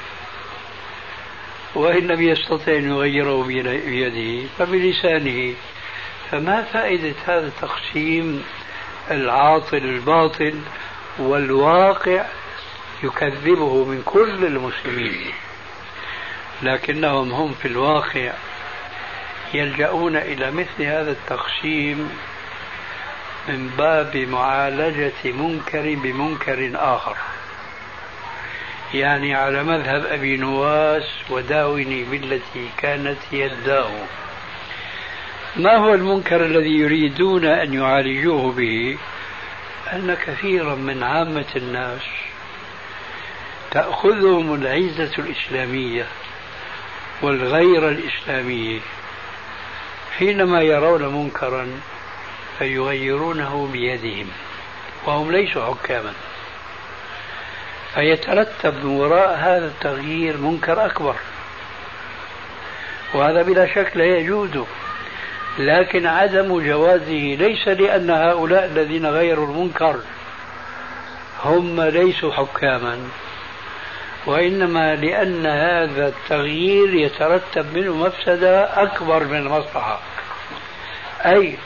[1.76, 5.54] وإن لم يستطع أن يغيره بيده فبلسانه.
[6.32, 8.44] فما فائدة هذا التقسيم؟
[9.12, 10.60] العاطل الباطل
[11.20, 12.26] والواقع
[13.04, 15.34] يكذبه من كل المسلمين.
[16.64, 18.34] لكنهم هم في الواقع
[19.54, 22.10] يلجؤون إلى مثل هذا التقسيم
[23.50, 27.18] من باب معالجة منكر بمنكر آخر.
[28.94, 33.92] يعني على مذهب أبي نواس وداوني بالتي كانت يداه
[35.56, 38.98] ما هو المنكر الذي يريدون أن يعالجوه به؟
[39.94, 42.02] أن كثيرا من عامة الناس
[43.72, 46.06] تأخذهم العزة الإسلامية
[47.22, 48.80] والغيرة الإسلامية.
[50.18, 51.68] حينما يرون منكرا
[52.60, 54.28] فيغيرونه بيدهم
[55.06, 56.14] وهم ليسوا حكاما.
[57.96, 61.16] فيترتب من وراء هذا التغيير منكر أكبر.
[63.14, 64.50] وهذا بلا شك لا يجوز
[65.60, 70.00] لكن عدم جوازه ليس لأن هؤلاء الذين غيروا المنكر
[71.44, 73.00] هم ليسوا حكاما
[74.26, 80.00] وإنما لأن هذا التغيير يترتب منه مفسدة أكبر من المصلحة
[81.26, 81.58] أي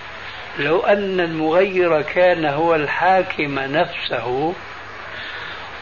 [0.60, 4.54] لو أن المغير كان هو الحاكم نفسه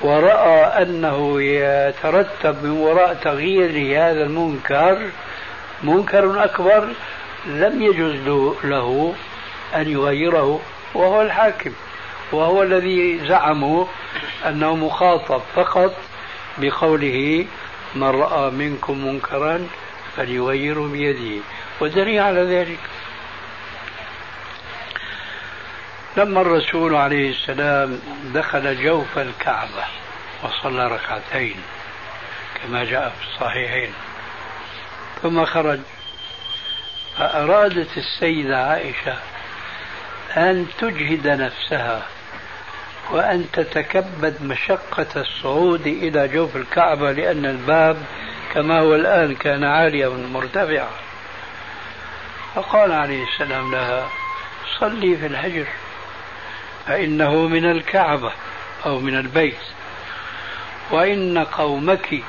[0.05, 5.09] ورأى أنه يترتب من وراء تغيير هذا المنكر
[5.83, 6.87] منكر أكبر
[7.45, 8.15] لم يجوز
[8.63, 9.13] له
[9.75, 10.59] أن يغيره
[10.93, 11.71] وهو الحاكم
[12.31, 13.85] وهو الذي زعموا
[14.47, 15.95] أنه مخاطب فقط
[16.57, 17.45] بقوله
[17.95, 19.67] من رأى منكم منكرا
[20.17, 21.43] فليغيره بيده.
[21.81, 22.79] ودليل على ذلك
[26.17, 27.99] لما الرسول عليه السلام
[28.33, 29.83] دخل جوف الكعبة
[30.43, 31.55] وصلى ركعتين
[32.55, 33.93] كما جاء في الصحيحين.
[35.21, 35.79] ثم خرج.
[37.17, 39.15] فأرادت السيدة عائشة
[40.37, 42.01] أن تجهد نفسها
[43.11, 47.97] وأن تتكبد مشقة الصعود إلى جوف الكعبة لأن الباب
[48.53, 50.89] كما هو الآن كان عاليا مرتفعا.
[52.55, 54.09] فقال عليه السلام لها
[54.79, 55.65] صلي في الحجر.
[56.87, 58.31] فإنه من الكعبة
[58.85, 59.59] أو من البيت.
[60.91, 62.23] وإن قومك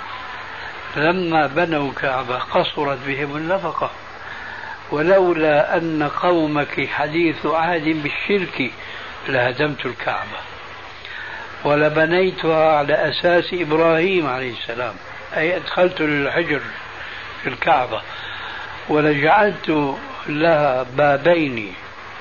[0.96, 3.90] لما بنوا كعبة قصرت بهم النفقة.
[4.90, 8.70] ولولا أن قومك حديث عهد بالشرك
[9.28, 10.38] لهدمت الكعبة.
[11.64, 14.94] ولبنيتها على أساس إبراهيم عليه السلام.
[15.36, 16.60] أي أدخلت للحجر
[17.42, 18.02] في الكعبة.
[18.88, 19.96] ولجعلت
[20.26, 21.74] لها بابين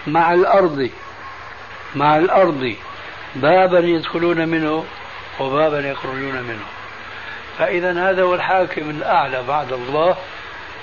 [0.08, 0.90] مع الأرض
[1.96, 2.76] مع الأرض
[3.36, 4.86] بابا يدخلون منه
[5.40, 6.66] وبابا يخرجون منه.
[7.58, 10.18] فإذا هذا هو الحاكم الأعلى بعد الله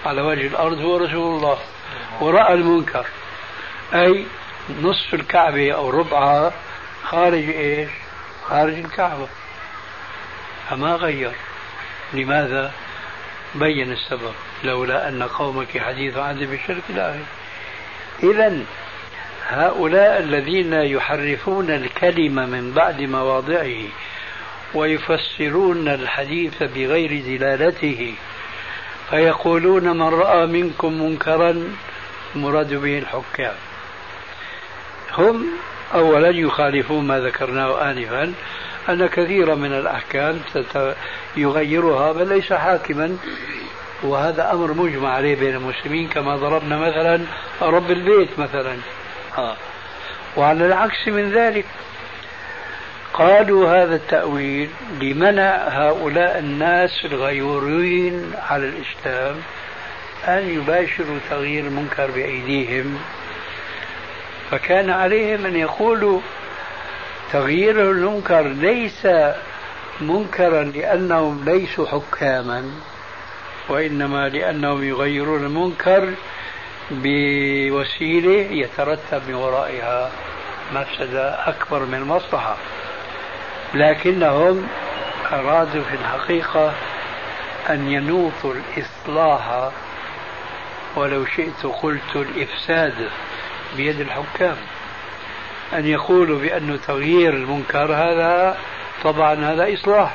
[0.07, 1.59] على وجه الأرض هو رسول الله.
[2.21, 3.07] ورأى المنكر.
[3.95, 4.27] أي
[4.83, 6.53] نصف الكعبة أو ربعها
[7.05, 7.91] خارج إيش؟
[8.49, 9.29] خارج الكعبة.
[10.71, 11.33] فما غير.
[12.13, 12.73] لماذا؟
[13.55, 14.35] بين السبب.
[14.65, 17.15] لولا أن قومك حديث عهد بالشرك لا.
[18.23, 18.59] إذا
[19.49, 23.83] هؤلاء الذين يحرفون الكلمة من بعد مواضعه
[24.75, 28.15] ويفسرون الحديث بغير دلالته
[29.11, 31.65] فيقولون من رأى منكم منكرا
[32.35, 33.55] مراد به الحكام.
[35.19, 35.47] هم
[35.95, 38.33] أولا يخالفون ما ذكرناه آنفا
[38.89, 40.41] أن كثيرا من الأحكام
[41.37, 43.17] يغيرها بل ليس حاكما
[44.03, 47.21] وهذا أمر مجمع عليه بين المسلمين كما ضربنا مثلا
[47.63, 48.77] رب البيت مثلا.
[49.39, 49.57] آه.
[50.37, 51.65] وعلى العكس من ذلك
[53.15, 54.71] قالوا هذا التأويل
[55.01, 59.37] لمنع هؤلاء الناس الغيورين على الإسلام
[60.29, 62.99] أن يباشروا تغيير المنكر بأيديهم
[64.51, 66.21] فكان عليهم أن يقولوا
[67.33, 69.07] تغيير المنكر ليس
[70.01, 72.71] منكرا لأنهم ليسوا حكاما
[73.69, 76.13] وإنما لأنهم يغيرون المنكر
[76.91, 80.11] بوسيلة يترتب من ورائها
[80.75, 82.57] مفسدة أكبر من المصلحة.
[83.75, 84.69] لكنهم
[85.33, 86.73] أرادوا في الحقيقة
[87.71, 89.71] أن ينوطوا الإصلاح
[90.97, 93.09] ولو شئت قلت الإفساد
[93.77, 94.57] بيد الحكام.
[95.73, 98.59] أن يقولوا بأن تغيير المنكر هذا
[99.05, 100.15] طبعا هذا إصلاح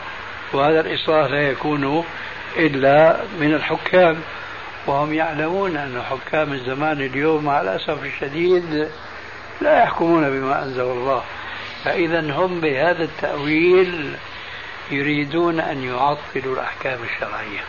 [0.54, 2.06] وهذا الإصلاح لا يكون
[2.58, 4.22] إلا من الحكام.
[4.88, 8.90] وهم يعلمون أن حكام الزمان اليوم مع الأسف الشديد
[9.62, 11.24] لا يحكمون بما أنزل الله.
[11.84, 14.16] فإذا هم بهذا التأويل
[14.92, 17.64] يريدون أن يعطلوا الأحكام الشرعية.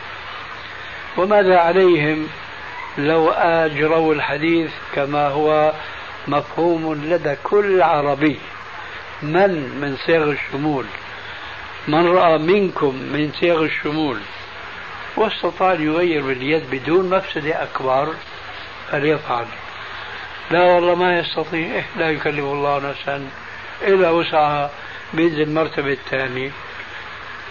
[1.17, 2.27] وماذا عليهم
[2.97, 5.73] لو أجروا الحديث كما هو
[6.27, 8.39] مفهوم لدى كل عربي؟
[9.21, 10.85] من من صيغ الشمول؟
[11.87, 14.19] من رأى منكم من صيغ الشمول؟
[15.17, 18.13] واستطاع أن يغير باليد بدون مفسدة أكبر
[18.91, 19.45] فليفعل
[20.51, 21.75] لا والله ما يستطيع.
[21.75, 23.29] إيه لا يكلف الله نفسا
[23.81, 24.71] إلا وسعها
[25.13, 26.51] بينزل المرتبة الثانية.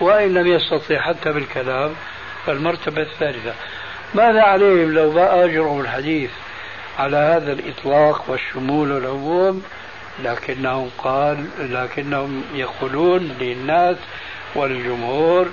[0.00, 1.94] وإن لم يستطيع حتى بالكلام
[2.46, 3.54] فالمرتبة الثالثة.
[4.14, 6.30] ماذا عليهم لو أجروا الحديث
[6.98, 9.62] على هذا الإطلاق والشمول والعموم؟
[10.24, 13.96] لكنهم قال لكنهم يقولون للناس
[14.54, 15.48] والجمهور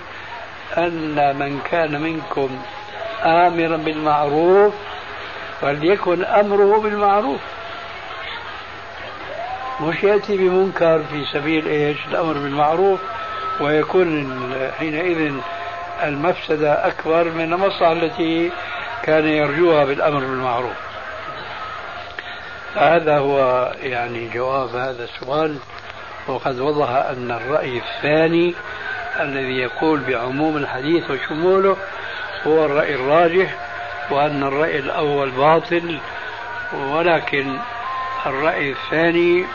[0.78, 2.50] أن من كان منكم
[3.24, 4.74] آمرا بالمعروف
[5.62, 7.40] فليكن أمره بالمعروف.
[9.82, 13.00] مش يأتي بمنكر في سبيل إيش؟ الأمر بالمعروف
[13.62, 14.40] ويكون
[14.80, 15.34] حينئذ
[16.04, 18.52] المفسدة أكبر من المصلحة التي
[19.04, 20.76] كان يرجوها بالأمر بالمعروف.
[22.76, 25.58] هذا هو يعني جواب هذا السؤال.
[26.28, 28.56] وقد وضح أن الرأي الثاني
[29.20, 31.78] الذي يقول بعموم الحديث وشموله
[32.48, 33.56] هو الرأي الراجح
[34.10, 36.00] وأن الرأي الأول باطل
[36.74, 37.58] ولكن
[38.26, 39.46] الرأي الثاني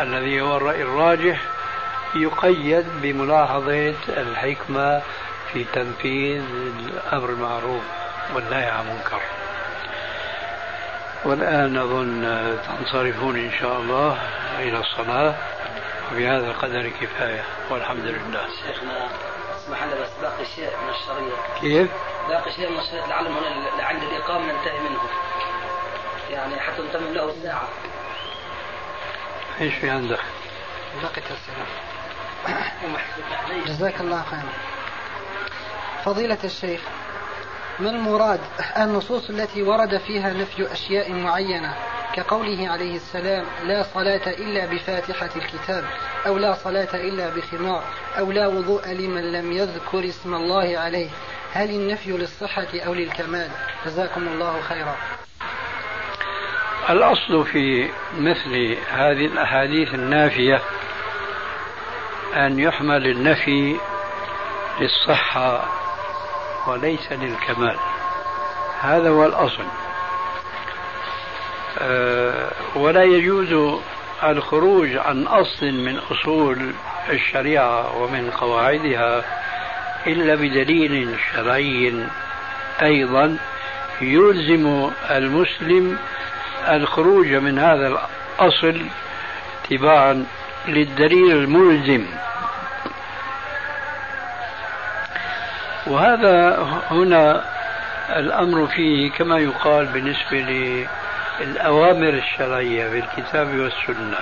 [0.00, 1.40] الذي هو الرأي الراجح
[2.14, 5.02] يقيد بملاحظة الحكمة
[5.52, 6.42] في تنفيذ
[6.86, 7.82] الأمر المعروف
[8.34, 9.20] والنهي عن المنكر.
[11.24, 14.18] والآن أظن تنصرفون إن شاء الله
[14.58, 15.34] إلى الصلاة.
[16.12, 18.46] وبهذا القدر كفاية والحمد لله.
[18.66, 19.08] شيخنا
[19.56, 21.60] اسمح لنا بس باقي شيء من الشريط.
[21.60, 21.90] كيف؟
[22.28, 25.00] باقي شيء من الشريط لعلهم هنا عند الإقامة ننتهي منه.
[26.30, 27.68] يعني حتى نتمم له الساعة
[29.60, 30.20] إيش في عندك؟
[31.02, 31.66] بقيت السلام.
[33.66, 34.52] جزاك الله خيرا.
[36.04, 36.80] فضيلة الشيخ
[37.80, 38.40] ما المراد؟
[38.76, 41.74] النصوص التي ورد فيها نفي أشياء معينة
[42.14, 45.84] كقوله عليه السلام لا صلاة إلا بفاتحة الكتاب
[46.26, 47.82] أو لا صلاة إلا بخمار
[48.18, 51.08] أو لا وضوء لمن لم يذكر اسم الله عليه.
[51.52, 53.50] هل النفي للصحة أو للكمال؟
[53.86, 54.96] جزاكم الله خيرا.
[56.90, 60.62] الأصل في مثل هذه الأحاديث النافية
[62.36, 63.76] أن يحمل النفي
[64.80, 65.68] للصحة
[66.68, 67.76] وليس للكمال.
[68.80, 69.64] هذا هو الأصل.
[71.78, 73.80] أه ولا يجوز
[74.24, 76.72] الخروج عن أصل من أصول
[77.10, 79.24] الشريعة ومن قواعدها
[80.06, 82.06] إلا بدليل شرعي
[82.82, 83.38] أيضا
[84.00, 85.98] يلزم المسلم
[86.68, 87.88] الخروج من هذا
[88.38, 88.82] الأصل
[89.64, 90.26] اتباعا
[90.68, 92.06] للدليل الملزم.
[95.88, 96.58] وهذا
[96.90, 97.44] هنا
[98.16, 100.86] الأمر فيه كما يقال بالنسبة
[101.40, 104.18] للأوامر الشرعية في الكتاب والسنة.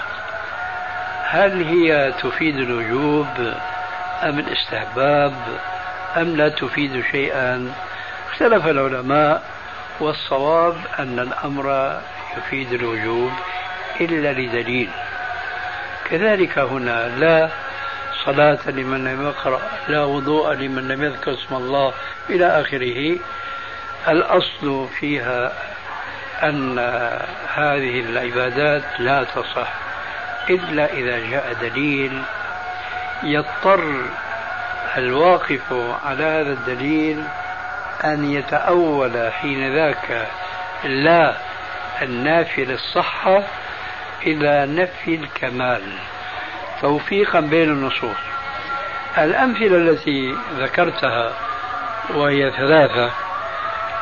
[1.22, 3.26] هل هي تفيد الوجوب
[4.22, 5.34] أم الاستحباب
[6.16, 7.72] أم لا تفيد شيئا؟
[8.30, 9.42] اختلف العلماء
[10.00, 11.98] والصواب أن الأمر
[12.36, 13.32] يفيد الوجوب
[14.00, 14.90] إلا لدليل.
[16.10, 17.48] كذلك هنا لا
[18.26, 21.92] صلاة لمن لم يقرأ لا وضوء لمن لم يذكر اسم الله
[22.30, 23.18] إلى آخره.
[24.08, 25.52] الأصل فيها
[26.42, 26.78] أن
[27.54, 29.72] هذه العبادات لا تصح
[30.50, 32.22] إلا إذا جاء دليل
[33.22, 34.04] يضطر
[34.96, 35.72] الواقف
[36.04, 37.24] على هذا الدليل
[38.04, 40.28] أن يتأول حين ذاك
[40.84, 41.34] لا
[42.02, 43.42] النافي للصحة
[44.22, 45.82] إلى نفي الكمال.
[46.82, 48.16] توفيقا بين النصوص.
[49.18, 51.32] الأمثلة التي ذكرتها
[52.14, 53.10] وهي ثلاثة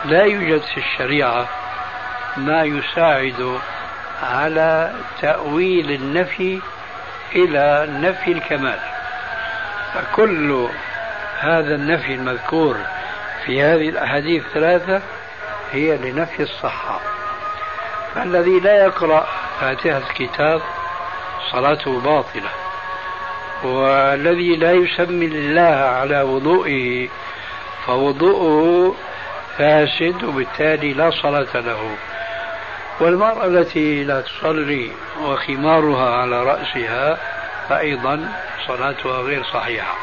[0.04, 1.48] لا يوجد في الشريعة
[2.36, 3.58] ما يساعد
[4.22, 6.60] على تأويل النفي
[7.34, 8.78] إلى نفي الكمال.
[9.94, 10.68] فكل
[11.40, 12.76] هذا النفي المذكور
[13.46, 15.02] في هذه الأحاديث الثلاثة
[15.72, 17.00] هي لنفي الصحة.
[18.14, 19.26] فالذي لا يقرأ
[19.60, 20.60] فاتحة الكتاب
[21.52, 22.63] صلاته باطلة.
[23.64, 27.08] والذي لا يسمي الله على وضوئه
[27.86, 28.94] فوضوءه
[29.58, 31.96] فاسد وبالتالي لا صلاة له.
[33.00, 34.90] والمرأة التي لا تصلي
[35.22, 37.18] وخمارها على رأسها
[37.68, 38.28] فأيضا
[38.66, 39.94] صلاتها غير صحيحة.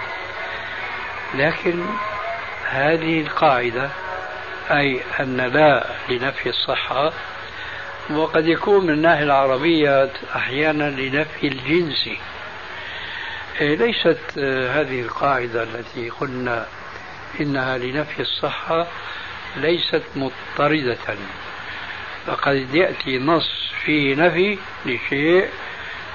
[1.34, 1.86] لكن
[2.70, 3.90] هذه القاعدة
[4.72, 7.12] أي أن لا لنفي الصحة
[8.10, 12.10] وقد يكون من الناحية العربية أحيانا لنفي الجنس.
[13.60, 16.68] ليست آه، هذه القاعدة التي قلنا
[17.42, 18.88] إنها لنفي الصحة
[19.58, 20.98] ليست مضطردة.
[22.28, 25.50] فقد يأتي نص فيه نفي لشيء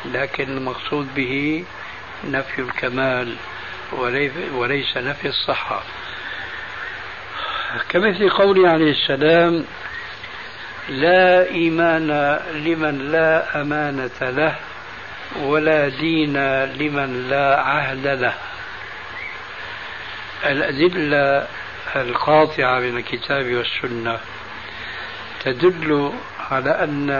[0.04, 1.64] لكن المقصود به
[2.24, 3.36] نفي الكمال
[4.52, 5.82] وليس نفي الصحة.
[7.88, 9.64] كمثل قوله عليه السلام
[10.88, 14.56] لا إيمان لمن لا أمانة له
[15.40, 18.34] ولا دين لمن لا عهد له.
[20.44, 21.48] الأدلة
[21.96, 24.18] القاطعة من الكتاب والسنة
[25.44, 26.12] تدل
[26.50, 27.10] على أن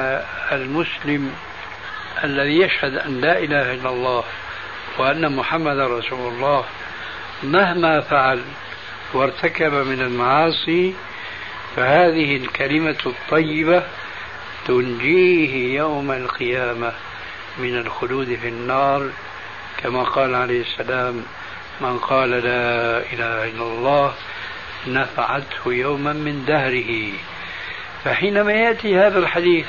[0.53, 1.35] المسلم
[2.25, 4.25] الذي يشهد أن لا إله إلا الله
[4.99, 6.65] وأن محمد رسول الله
[7.43, 8.43] مهما فعل
[9.15, 10.95] وارتكب من المعاصي
[11.77, 13.83] فهذه الكلمة الطيبة
[14.67, 16.93] تنجيه يوم القيامة.
[17.59, 19.11] من الخلود في النار
[19.83, 21.23] كما قال عليه السلام
[21.81, 24.15] من قال لا إله إلا الله
[24.87, 27.13] نفعته يوما من دهره.
[28.05, 29.67] فحينما يأتي هذا الحديث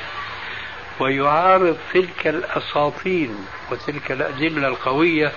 [0.99, 5.31] ويعارض تلك الأساطين وتلك الأدلة القوية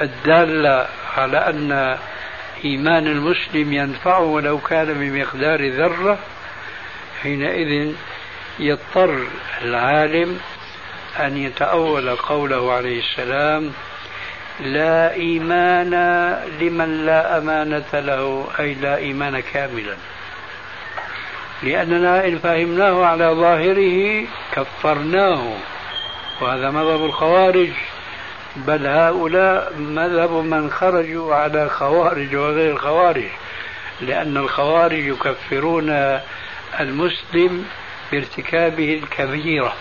[0.00, 1.98] الدالة على أن
[2.64, 6.18] إيمان المسلم ينفعه ولو كان بمقدار ذرة
[7.22, 7.94] حينئذ
[8.58, 9.26] يضطر
[9.62, 10.40] العالم
[11.26, 13.72] أن يتأول قوله عليه السلام
[14.60, 15.94] لا إيمان
[16.60, 19.96] لمن لا أمانة له أي لا إيمان كاملا.
[21.62, 25.42] لأننا إن فهمناه على ظاهره كفرناه
[26.40, 27.70] وهذا مذهب الخوارج
[28.56, 33.28] بل هؤلاء مذهب من خرجوا على خوارج وغير خوارج
[34.00, 36.20] لأن الخوارج يكفرون
[36.80, 37.64] المسلم
[38.12, 39.74] بارتكابه الكبيرة.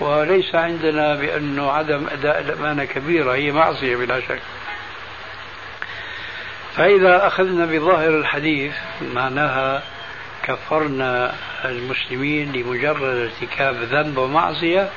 [0.00, 4.42] وليس عندنا بأنه عدم أداء الأمانة كبيرة هي معصية بلا شك.
[6.76, 8.72] فإذا أخذنا بظاهر الحديث
[9.14, 9.82] معناها
[10.42, 11.34] كفرنا
[11.64, 14.90] المسلمين لمجرد ارتكاب ذنب ومعصية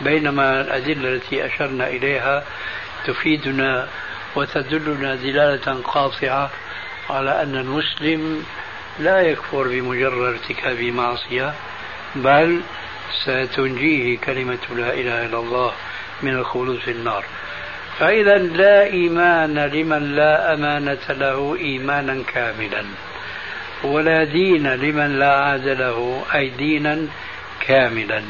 [0.00, 2.44] بينما الأدلة التي أشرنا إليها
[3.06, 3.88] تفيدنا
[4.36, 6.50] وتدلنا دلالة قاطعة
[7.10, 8.44] على أن المسلم
[8.98, 11.54] لا يكفر بمجرد ارتكاب معصية
[12.14, 12.60] بل
[13.24, 15.72] ستنجيه كلمة لا إله إلا الله
[16.22, 17.24] من الخلود في النار.
[17.98, 22.84] فإذا لا إيمان لمن لا أمانة له إيمانا كاملا
[23.84, 27.06] ولا دين لمن لا عاد له أي دينا
[27.60, 28.22] كاملا.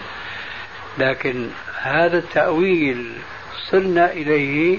[0.98, 1.50] لكن
[1.82, 3.12] هذا التأويل
[3.70, 4.78] صرنا إليه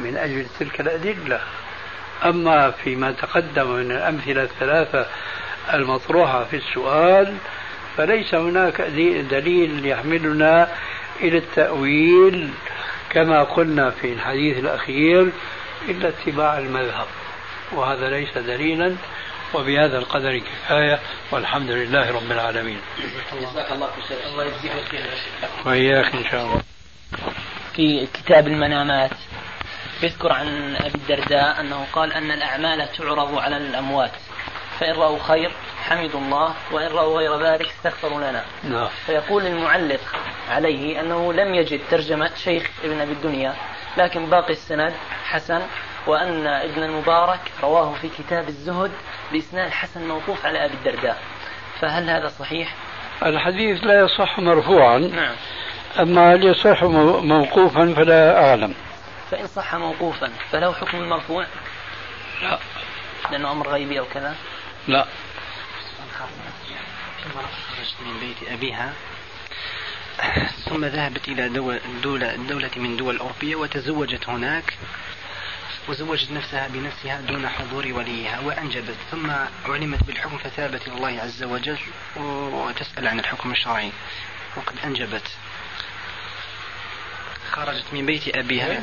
[0.00, 1.40] من أجل تلك الأدلة.
[2.24, 5.06] أما فيما تقدم من الأمثلة الثلاثة
[5.74, 7.34] المطروحة في السؤال
[7.96, 8.80] فليس هناك
[9.30, 10.68] دليل يحملنا
[11.20, 12.50] إلى التأويل
[13.10, 15.32] كما قلنا في الحديث الأخير
[15.88, 17.06] إلا اتباع المذهب.
[17.72, 18.96] وهذا ليس دليلا
[19.54, 20.98] وبهذا القدر كفاية
[21.30, 22.78] والحمد لله رب العالمين.
[23.40, 24.72] جزاك الله خير الله يجزيك
[25.66, 26.62] وإياك إن شاء الله.
[27.76, 29.10] في كتاب المنامات
[30.02, 34.12] يذكر عن أبي الدرداء أنه قال أن الأعمال تعرض على الأموات.
[34.80, 35.52] فإن رأوا خير
[35.84, 38.88] حمدوا الله وإن رأوا غير ذلك استغفروا لنا نعم.
[39.06, 40.00] فيقول المعلق
[40.50, 43.54] عليه أنه لم يجد ترجمة شيخ ابن أبي الدنيا
[43.96, 45.62] لكن باقي السند حسن
[46.06, 48.90] وأن ابن المبارك رواه في كتاب الزهد
[49.32, 51.18] بإسناد حسن موقوف على أبي الدرداء
[51.80, 52.74] فهل هذا صحيح؟
[53.22, 55.34] الحديث لا يصح مرفوعا نعم
[55.98, 58.74] أما هل يصح موقوفا فلا أعلم
[59.30, 61.46] فإن صح موقوفا فله حكم المرفوع؟
[62.42, 62.58] لا
[63.30, 64.34] لأنه أمر غيبي أو كذا؟
[64.88, 65.06] لا.
[67.76, 68.92] خرجت من بيت أبيها
[70.64, 74.74] ثم ذهبت إلى دولة, دولة, من دول أوروبية وتزوجت هناك
[75.88, 79.30] وزوجت نفسها بنفسها دون حضور وليها وأنجبت ثم
[79.66, 81.78] علمت بالحكم فتابت إلى الله عز وجل
[82.16, 83.92] وتسأل عن الحكم الشرعي
[84.56, 85.30] وقد أنجبت.
[87.50, 88.82] خرجت من بيت أبيها.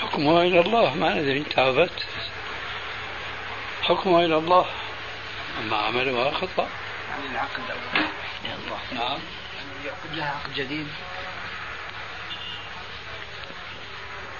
[0.00, 2.04] حكمها إلى الله ما ندري تابت.
[3.84, 4.66] حكمها إلى الله.
[5.62, 6.68] أما عملها خطأ.
[7.10, 7.62] يعني العقد
[8.44, 9.04] يا الله.
[9.04, 9.18] نعم.
[9.86, 10.86] يعقد لها عقد جديد.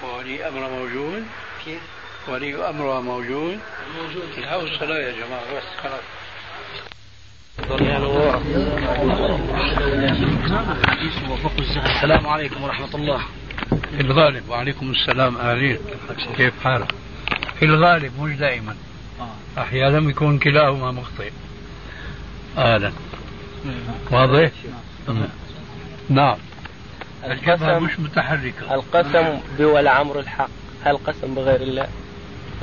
[0.03, 1.25] ولي أمر موجود.
[1.65, 1.81] كيف؟
[2.27, 3.59] ولي أمرها موجود.
[3.97, 4.29] موجود.
[4.37, 6.03] الهوى الصلاة يا جماعة بس خلاص.
[11.95, 13.21] السلام عليكم ورحمة الله.
[13.69, 15.79] في الغالب وعليكم السلام أهلين
[16.37, 16.95] كيف حالك؟
[17.59, 18.75] في الغالب مش دائما.
[19.57, 21.31] أحيانا يكون كلاهما مخطئ.
[22.57, 22.91] أهلا
[24.11, 24.51] واضح؟
[26.09, 26.37] نعم.
[27.25, 30.49] القسم مش متحركة القسم بولعمر الحق.
[30.83, 31.87] هل قسم بغير الله؟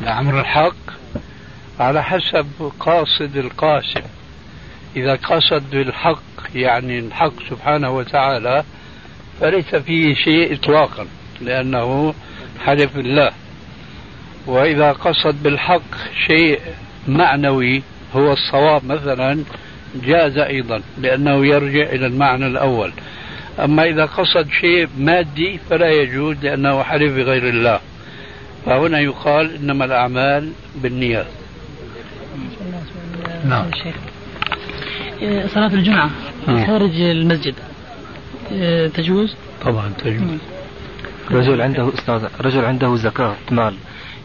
[0.03, 0.75] لعمر الحق
[1.81, 4.03] على حسب قاصد القاسم.
[4.97, 6.23] إذا قصد بالحق
[6.55, 8.65] يعني الحق سبحانه وتعالى
[9.41, 11.07] فليس فيه شيء إطلاقا
[11.41, 12.15] لأنه
[12.65, 13.33] حلف بالله.
[14.47, 15.83] وإذا قصد بالحق
[16.27, 16.61] شيء
[17.09, 17.83] معنوي
[18.15, 19.45] هو الصواب مثلا
[20.05, 22.93] جاز أيضا لأنه يرجع إلى المعنى الأول.
[23.65, 27.81] أما إذا قصد شيء مادي فلا يجوز لأنه حلف بغير الله.
[28.67, 31.27] فهنا يقال إنما الأعمال بالنيات.
[33.45, 33.71] نعم.
[35.47, 36.11] صلاة الجمعة
[36.47, 37.55] خارج المسجد.
[38.53, 40.39] آه، تجوز؟ طبعا تجوز.
[41.31, 43.75] رجل عنده أستاذ رجل عنده زكاة مال.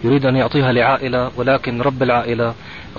[0.04, 2.54] يريد أن يعطيها لعائلة ولكن رب العائلة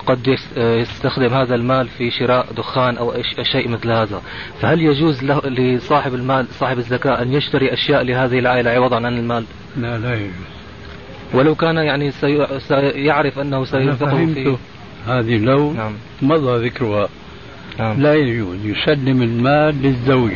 [0.07, 3.13] قد يستخدم هذا المال في شراء دخان أو
[3.51, 4.21] شيء مثل هذا.
[4.61, 9.43] فهل يجوز له لصاحب المال صاحب الزكاة أن يشتري أشياء لهذه العائلة عوضا عن المال؟
[9.77, 10.33] لا لا يجوز.
[11.33, 12.11] ولو كان يعني
[12.59, 14.57] سيعرف أنه سينفقه في
[15.07, 15.93] هذه لو نعم.
[16.21, 17.09] مضى ذكرها.
[17.79, 18.01] نعم.
[18.01, 18.65] لا يجوز.
[18.65, 20.31] يسلم المال للزوج.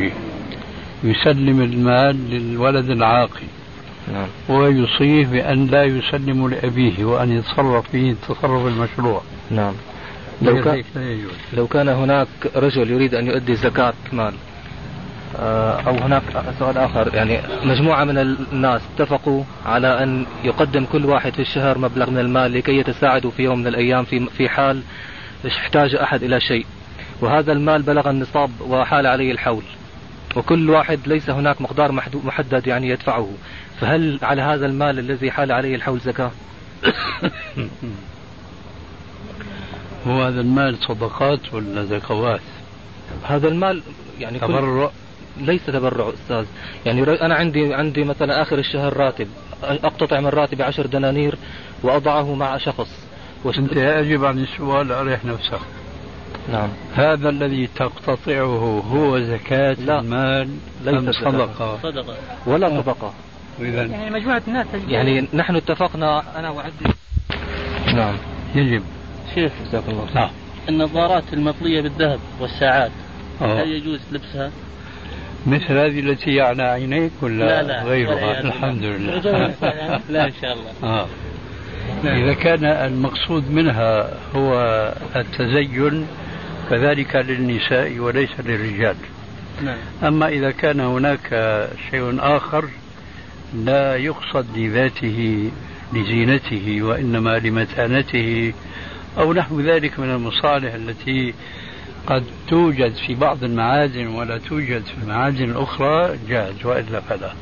[1.04, 3.42] يسلم المال للولد العاقل.
[4.12, 4.28] نعم.
[4.48, 9.22] ويوصيه بأن لا يسلم لأبيه وأن يتصرف فيه التصرف المشروع.
[9.50, 9.74] نعم.
[10.42, 10.82] لو كان,
[11.52, 14.34] لو كان هناك رجل يريد أن يؤدي زكاة مال
[15.38, 16.22] آه، أو هناك
[16.58, 22.10] سؤال آخر يعني مجموعة من الناس اتفقوا على أن يقدم كل واحد في الشهر مبلغ
[22.10, 24.82] من المال لكي يتساعدوا في يوم من الأيام في في حال
[25.46, 26.66] احتاج أحد إلى شيء.
[27.20, 29.62] وهذا المال بلغ النصاب وحال عليه الحول.
[30.36, 31.92] وكل واحد ليس هناك مقدار
[32.24, 33.28] محدد يعني يدفعه.
[33.80, 36.30] فهل على هذا المال الذي حال عليه الحول زكاة؟
[40.06, 42.40] هو هذا المال صدقات ولا زكوات؟
[43.24, 43.82] هذا المال
[44.20, 44.90] يعني تبرع.
[45.36, 46.46] ليس تبرع أستاذ.
[46.86, 49.28] يعني أنا عندي عندي مثلا آخر الشهر راتب.
[49.62, 51.34] أقتطع من راتبي عشر دنانير
[51.82, 53.06] وأضعه مع شخص.
[53.44, 53.58] وشت...
[53.58, 55.60] أنت اجب عن السؤال أريح نفسك.
[56.52, 56.68] نعم.
[56.94, 60.00] هذا الذي تقتطعه هو زكاة لا.
[60.00, 60.48] المال
[60.84, 62.16] ليس صدقة؟ صدقة.
[62.46, 63.14] ولا صدقة.
[63.60, 66.94] إذا يعني مجموعة الناس يعني نحن اتفقنا أنا وعدي.
[67.94, 68.14] نعم.
[68.54, 68.82] يجب.
[69.34, 70.30] شيخ جزاك الله نعم.
[70.68, 72.90] النظارات المطلية بالذهب والساعات
[73.42, 73.62] آه.
[73.62, 74.50] هل يجوز لبسها؟
[75.46, 77.82] مثل هذه التي على عينيك ولا لا لا.
[77.82, 78.82] غيرها؟ الحمد.
[78.82, 79.18] لله.
[80.10, 80.70] لا إن شاء الله.
[80.82, 81.06] آه.
[82.04, 82.22] نعم.
[82.22, 84.54] إذا كان المقصود منها هو
[85.16, 86.06] التزين
[86.70, 88.96] فذلك للنساء وليس للرجال.
[89.62, 89.76] نعم.
[90.02, 91.28] أما إذا كان هناك
[91.90, 92.64] شيء آخر
[93.54, 95.50] لا يقصد لذاته
[95.92, 98.52] لزينته وإنما لمتانته
[99.18, 101.34] أو نحو ذلك من المصالح التي
[102.06, 107.32] قد توجد في بعض المعادن ولا توجد في المعادن الأخرى جاز وإلا فلا.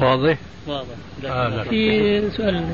[0.00, 0.36] واضح؟
[0.66, 0.86] واضح.
[1.24, 1.62] آه،.
[1.62, 2.64] في سؤال.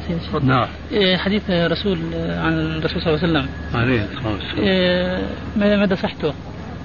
[0.47, 0.69] نعم.
[0.93, 3.49] إيه، حديث رسول عن الرسول صلى الله عليه وسلم.
[3.75, 4.59] عليه الصلاة والسلام.
[4.59, 5.23] إيه،
[5.57, 6.35] ما- مدى صحته؟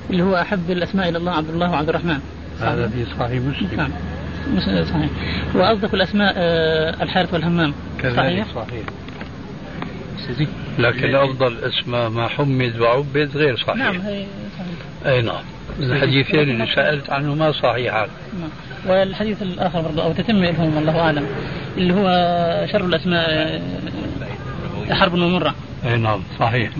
[0.09, 2.19] اللي هو أحب الأسماء إلى الله عبد الله وعبد الرحمن.
[2.59, 3.69] هذا في صحيح مسلم.
[3.77, 3.89] نعم.
[4.57, 5.09] صحيح.
[5.55, 7.73] وأصدق الأسماء آه، الحارث والهمام.
[8.15, 8.83] صحيح؟ صحيح.
[10.79, 13.75] لكن أفضل اسماء ما حمد وعبد غير صحيح.
[13.75, 14.25] نعم هي
[14.57, 15.13] صحيح.
[15.13, 15.43] أي نعم.
[15.79, 18.07] الحديثين اللي سألت عنهما صحيحان.
[18.39, 18.49] نعم.
[18.87, 21.25] والحديث الآخر برضه أو تتم لهم والله أعلم
[21.77, 22.07] اللي هو
[22.71, 23.61] شر الأسماء
[24.91, 26.71] حرب ومرة أي نعم صحيح.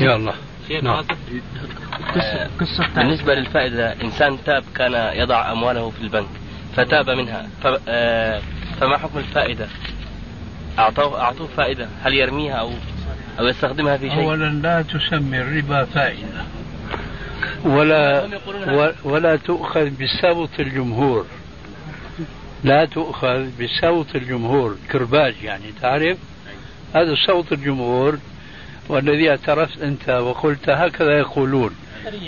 [0.00, 0.32] يلا.
[0.78, 1.04] نعم.
[2.60, 6.28] قصة بالنسبة للفائدة إنسان تاب كان يضع أمواله في البنك
[6.76, 7.48] فتاب منها.
[7.62, 7.66] ف...
[7.88, 8.42] آه،
[8.80, 9.68] فما حكم الفائدة؟
[10.78, 11.88] أعطوه أعطوه فائدة.
[12.02, 12.70] هل يرميها أو
[13.38, 16.44] أو يستخدمها في شيء؟ أولا لا تسمي الربا فائدة.
[17.64, 18.28] ولا
[19.04, 21.26] ولا تؤخذ بصوت الجمهور.
[22.64, 24.76] لا تؤخذ بصوت الجمهور.
[24.92, 26.18] كرباج يعني تعرف؟
[26.94, 28.18] هذا صوت الجمهور
[28.90, 31.74] والذي اعترفت أنت وقلت هكذا يقولون.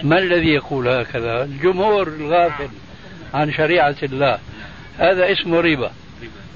[0.02, 2.68] ما الذي يقول هكذا؟ الجمهور الغافل
[3.34, 4.38] عن شريعة الله.
[4.98, 5.92] هذا اسمه ربا.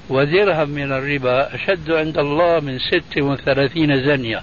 [0.09, 4.41] ودرهم من الربا أشد عند الله من ست وثلاثين زنية.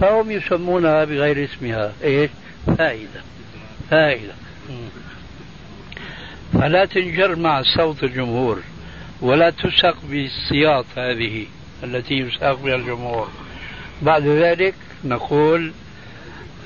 [0.00, 1.92] فهم يسمونها بغير اسمها.
[2.04, 2.30] إيش؟
[2.78, 3.20] فائدة.
[3.90, 4.32] فائدة.
[6.52, 8.58] فلا تنجر مع صوت الجمهور
[9.20, 11.46] ولا تسق بالسياط هذه
[11.84, 13.28] التي يساق بها الجمهور.
[14.02, 14.74] بعد ذلك
[15.04, 15.72] نقول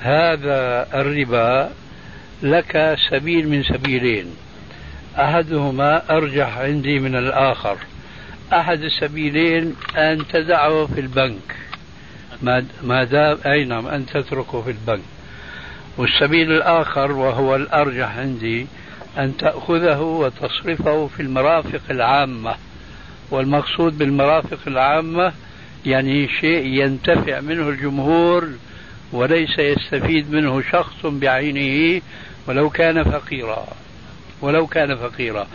[0.01, 1.71] هذا الربا
[2.43, 4.25] لك سبيل من سبيلين.
[5.17, 7.77] أحدهما أرجح عندي من الآخر.
[8.53, 11.55] أحد السبيلين أن تدعه في البنك.
[12.83, 15.05] ما دام أي نعم أن تتركه في البنك.
[15.97, 18.67] والسبيل الآخر وهو الأرجح عندي
[19.17, 22.55] أن تأخذه وتصرفه في المرافق العامة.
[23.31, 25.33] والمقصود بالمرافق العامة
[25.85, 28.49] يعني شيء ينتفع منه الجمهور
[29.11, 32.01] وليس يستفيد منه شخص بعينه
[32.47, 33.67] ولو كان فقيرا.
[34.41, 35.47] ولو كان فقيرا.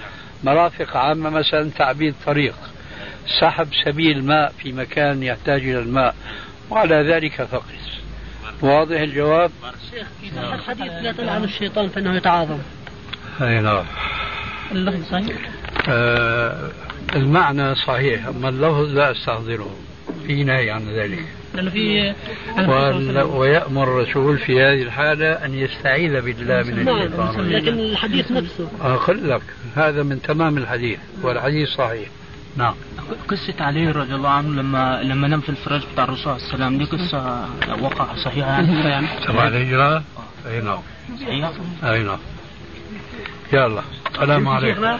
[0.45, 2.55] مرافق عامة مثلا تعبيد طريق.
[3.41, 6.15] سحب سبيل ماء في مكان يحتاج إلى الماء.
[6.71, 8.01] وعلى ذلك فقس.
[8.63, 9.51] واضح الجواب؟
[10.37, 12.59] الحديث لا تلعن الشيطان فإنه يتعاظم.
[13.41, 13.85] أي نعم.
[14.73, 15.37] اللفظ صحيح؟
[15.89, 16.71] آه
[17.17, 19.77] المعنى صحيح أما اللفظ لا أستحضره.
[20.27, 21.25] في نهي عن ذلك.
[21.55, 22.15] لأنه في
[22.59, 27.53] وال- ويأمر الرسول في هذه الحالة أن يستعيذ بالله من نعم الشيطان الرجيم.
[27.57, 28.69] لكن الحديث نفسه.
[28.81, 29.43] أقول لك
[29.77, 32.09] هذا من تمام الحديث والحديث صحيح.
[32.57, 32.75] نعم.
[33.29, 36.85] قصة علي رضي الله عنه لما لما نام في الفراش بتاع الرسول عليه وسلم دي
[36.85, 37.49] قصة
[37.83, 40.03] وقع صحيحة يعني؟ يعني تبع الهجرة
[40.47, 40.79] أي نعم.
[41.85, 42.19] أي نعم.
[43.53, 43.83] يلا
[44.15, 44.99] السلام عليكم.